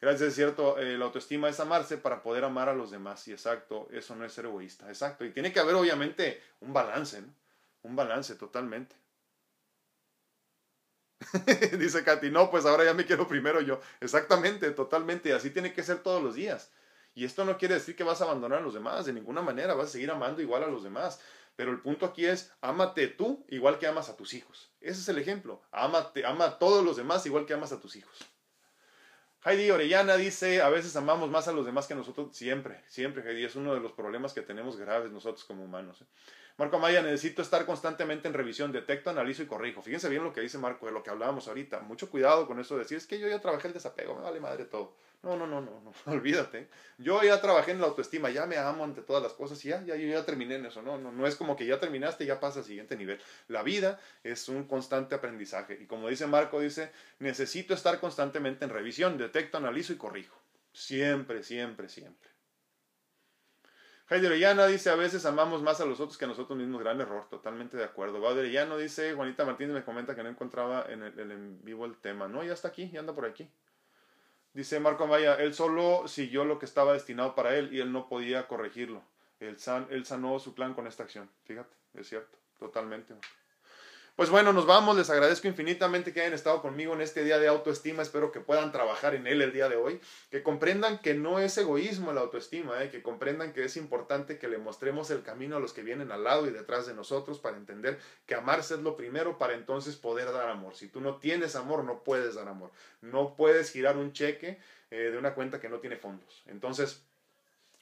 [0.00, 3.28] Gracias, es cierto, eh, la autoestima es amarse para poder amar a los demás.
[3.28, 5.24] Y exacto, eso no es ser egoísta, exacto.
[5.24, 7.32] Y tiene que haber obviamente un balance, ¿no?
[7.82, 8.96] Un balance totalmente.
[11.78, 13.80] Dice Katy, no, pues ahora ya me quiero primero yo.
[14.00, 15.32] Exactamente, totalmente.
[15.32, 16.70] Así tiene que ser todos los días.
[17.14, 19.74] Y esto no quiere decir que vas a abandonar a los demás, de ninguna manera,
[19.74, 21.20] vas a seguir amando igual a los demás.
[21.56, 24.72] Pero el punto aquí es, ámate tú igual que amas a tus hijos.
[24.80, 25.62] Ese es el ejemplo.
[25.70, 28.16] Ámate, ama a todos los demás igual que amas a tus hijos.
[29.44, 32.34] Heidi Orellana dice, a veces amamos más a los demás que nosotros.
[32.34, 33.44] Siempre, siempre, Heidi.
[33.44, 36.00] Es uno de los problemas que tenemos graves nosotros como humanos.
[36.00, 36.06] ¿eh?
[36.58, 39.82] Marco Amaya, necesito estar constantemente en revisión, detecto, analizo y corrijo.
[39.82, 41.80] Fíjense bien lo que dice Marco, de lo que hablábamos ahorita.
[41.80, 44.40] Mucho cuidado con eso de decir, es que yo ya trabajé el desapego, me vale
[44.40, 44.94] madre todo.
[45.22, 46.68] No, no, no, no, no, olvídate.
[46.98, 49.82] Yo ya trabajé en la autoestima, ya me amo ante todas las cosas y ya,
[49.84, 50.82] ya, yo ya terminé en eso.
[50.82, 53.20] No, no, no es como que ya terminaste y ya pasa al siguiente nivel.
[53.46, 55.78] La vida es un constante aprendizaje.
[55.80, 56.90] Y como dice Marco, dice,
[57.20, 60.36] necesito estar constantemente en revisión, detecto, analizo y corrijo.
[60.72, 62.31] Siempre, siempre, siempre.
[64.12, 66.80] Heidi Orellana dice, a veces amamos más a los otros que a nosotros mismos.
[66.80, 68.20] Gran error, totalmente de acuerdo.
[68.20, 71.96] Va Orellano dice, Juanita Martínez me comenta que no encontraba en el, en vivo el
[71.96, 72.28] tema.
[72.28, 73.48] No, ya está aquí, ya anda por aquí.
[74.54, 78.08] Dice Marco Amaya, él solo siguió lo que estaba destinado para él y él no
[78.08, 79.02] podía corregirlo.
[79.40, 81.30] Él, san, él sanó su plan con esta acción.
[81.44, 83.14] Fíjate, es cierto, totalmente.
[84.14, 84.94] Pues bueno, nos vamos.
[84.94, 88.02] Les agradezco infinitamente que hayan estado conmigo en este día de autoestima.
[88.02, 90.00] Espero que puedan trabajar en él el día de hoy.
[90.30, 92.90] Que comprendan que no es egoísmo la autoestima, ¿eh?
[92.90, 96.24] que comprendan que es importante que le mostremos el camino a los que vienen al
[96.24, 100.30] lado y detrás de nosotros para entender que amarse es lo primero para entonces poder
[100.30, 100.74] dar amor.
[100.74, 102.70] Si tú no tienes amor, no puedes dar amor.
[103.00, 104.58] No puedes girar un cheque
[104.90, 106.42] eh, de una cuenta que no tiene fondos.
[106.46, 107.02] Entonces,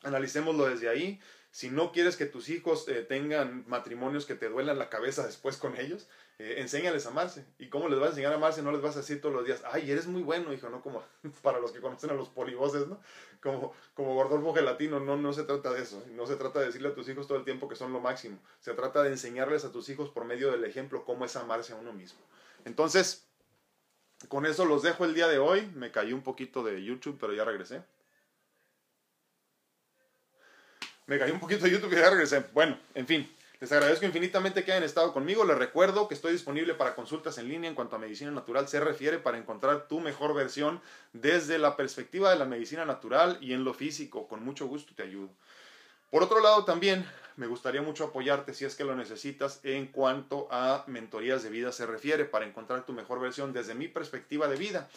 [0.05, 1.21] analicémoslo desde ahí.
[1.53, 5.57] Si no quieres que tus hijos eh, tengan matrimonios que te duelan la cabeza después
[5.57, 7.45] con ellos, eh, enséñales a amarse.
[7.59, 8.63] ¿Y cómo les vas a enseñar a amarse?
[8.63, 10.81] No les vas a decir todos los días, ay, eres muy bueno, hijo, ¿no?
[10.81, 11.03] Como
[11.43, 13.01] para los que conocen a los polivoces, ¿no?
[13.43, 16.03] Como, como Gordolfo Gelatino, no, no se trata de eso.
[16.13, 18.39] No se trata de decirle a tus hijos todo el tiempo que son lo máximo.
[18.61, 21.77] Se trata de enseñarles a tus hijos por medio del ejemplo cómo es amarse a
[21.77, 22.21] uno mismo.
[22.65, 23.27] Entonces,
[24.29, 25.67] con eso los dejo el día de hoy.
[25.75, 27.83] Me caí un poquito de YouTube, pero ya regresé.
[31.11, 32.45] Me caí un poquito de YouTube y ya regresé.
[32.53, 33.29] Bueno, en fin.
[33.59, 35.45] Les agradezco infinitamente que hayan estado conmigo.
[35.45, 38.79] Les recuerdo que estoy disponible para consultas en línea en cuanto a medicina natural se
[38.79, 40.81] refiere para encontrar tu mejor versión
[41.13, 44.29] desde la perspectiva de la medicina natural y en lo físico.
[44.29, 45.31] Con mucho gusto te ayudo.
[46.13, 47.05] Por otro lado, también
[47.35, 51.73] me gustaría mucho apoyarte si es que lo necesitas en cuanto a mentorías de vida
[51.73, 54.89] se refiere para encontrar tu mejor versión desde mi perspectiva de vida.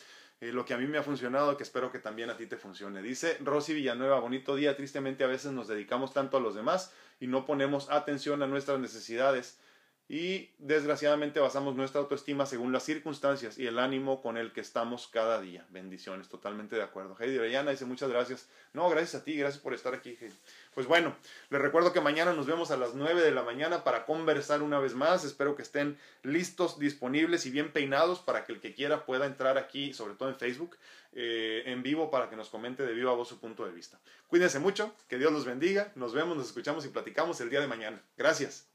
[0.43, 2.57] Eh, lo que a mí me ha funcionado, que espero que también a ti te
[2.57, 3.01] funcione.
[3.01, 6.91] Dice Rosy Villanueva, bonito día, tristemente a veces nos dedicamos tanto a los demás
[7.21, 9.57] y no ponemos atención a nuestras necesidades
[10.09, 15.07] y desgraciadamente basamos nuestra autoestima según las circunstancias y el ánimo con el que estamos
[15.07, 15.65] cada día.
[15.69, 17.15] Bendiciones, totalmente de acuerdo.
[17.19, 18.49] Heidi Orellana dice muchas gracias.
[18.73, 20.35] No, gracias a ti, gracias por estar aquí, Heidi.
[20.73, 21.15] Pues bueno,
[21.49, 24.79] les recuerdo que mañana nos vemos a las 9 de la mañana para conversar una
[24.79, 25.23] vez más.
[25.23, 29.57] Espero que estén listos, disponibles y bien peinados para que el que quiera pueda entrar
[29.57, 30.77] aquí, sobre todo en Facebook,
[31.13, 33.99] eh, en vivo para que nos comente de viva voz su punto de vista.
[34.27, 35.91] Cuídense mucho, que Dios los bendiga.
[35.95, 38.01] Nos vemos, nos escuchamos y platicamos el día de mañana.
[38.17, 38.72] Gracias.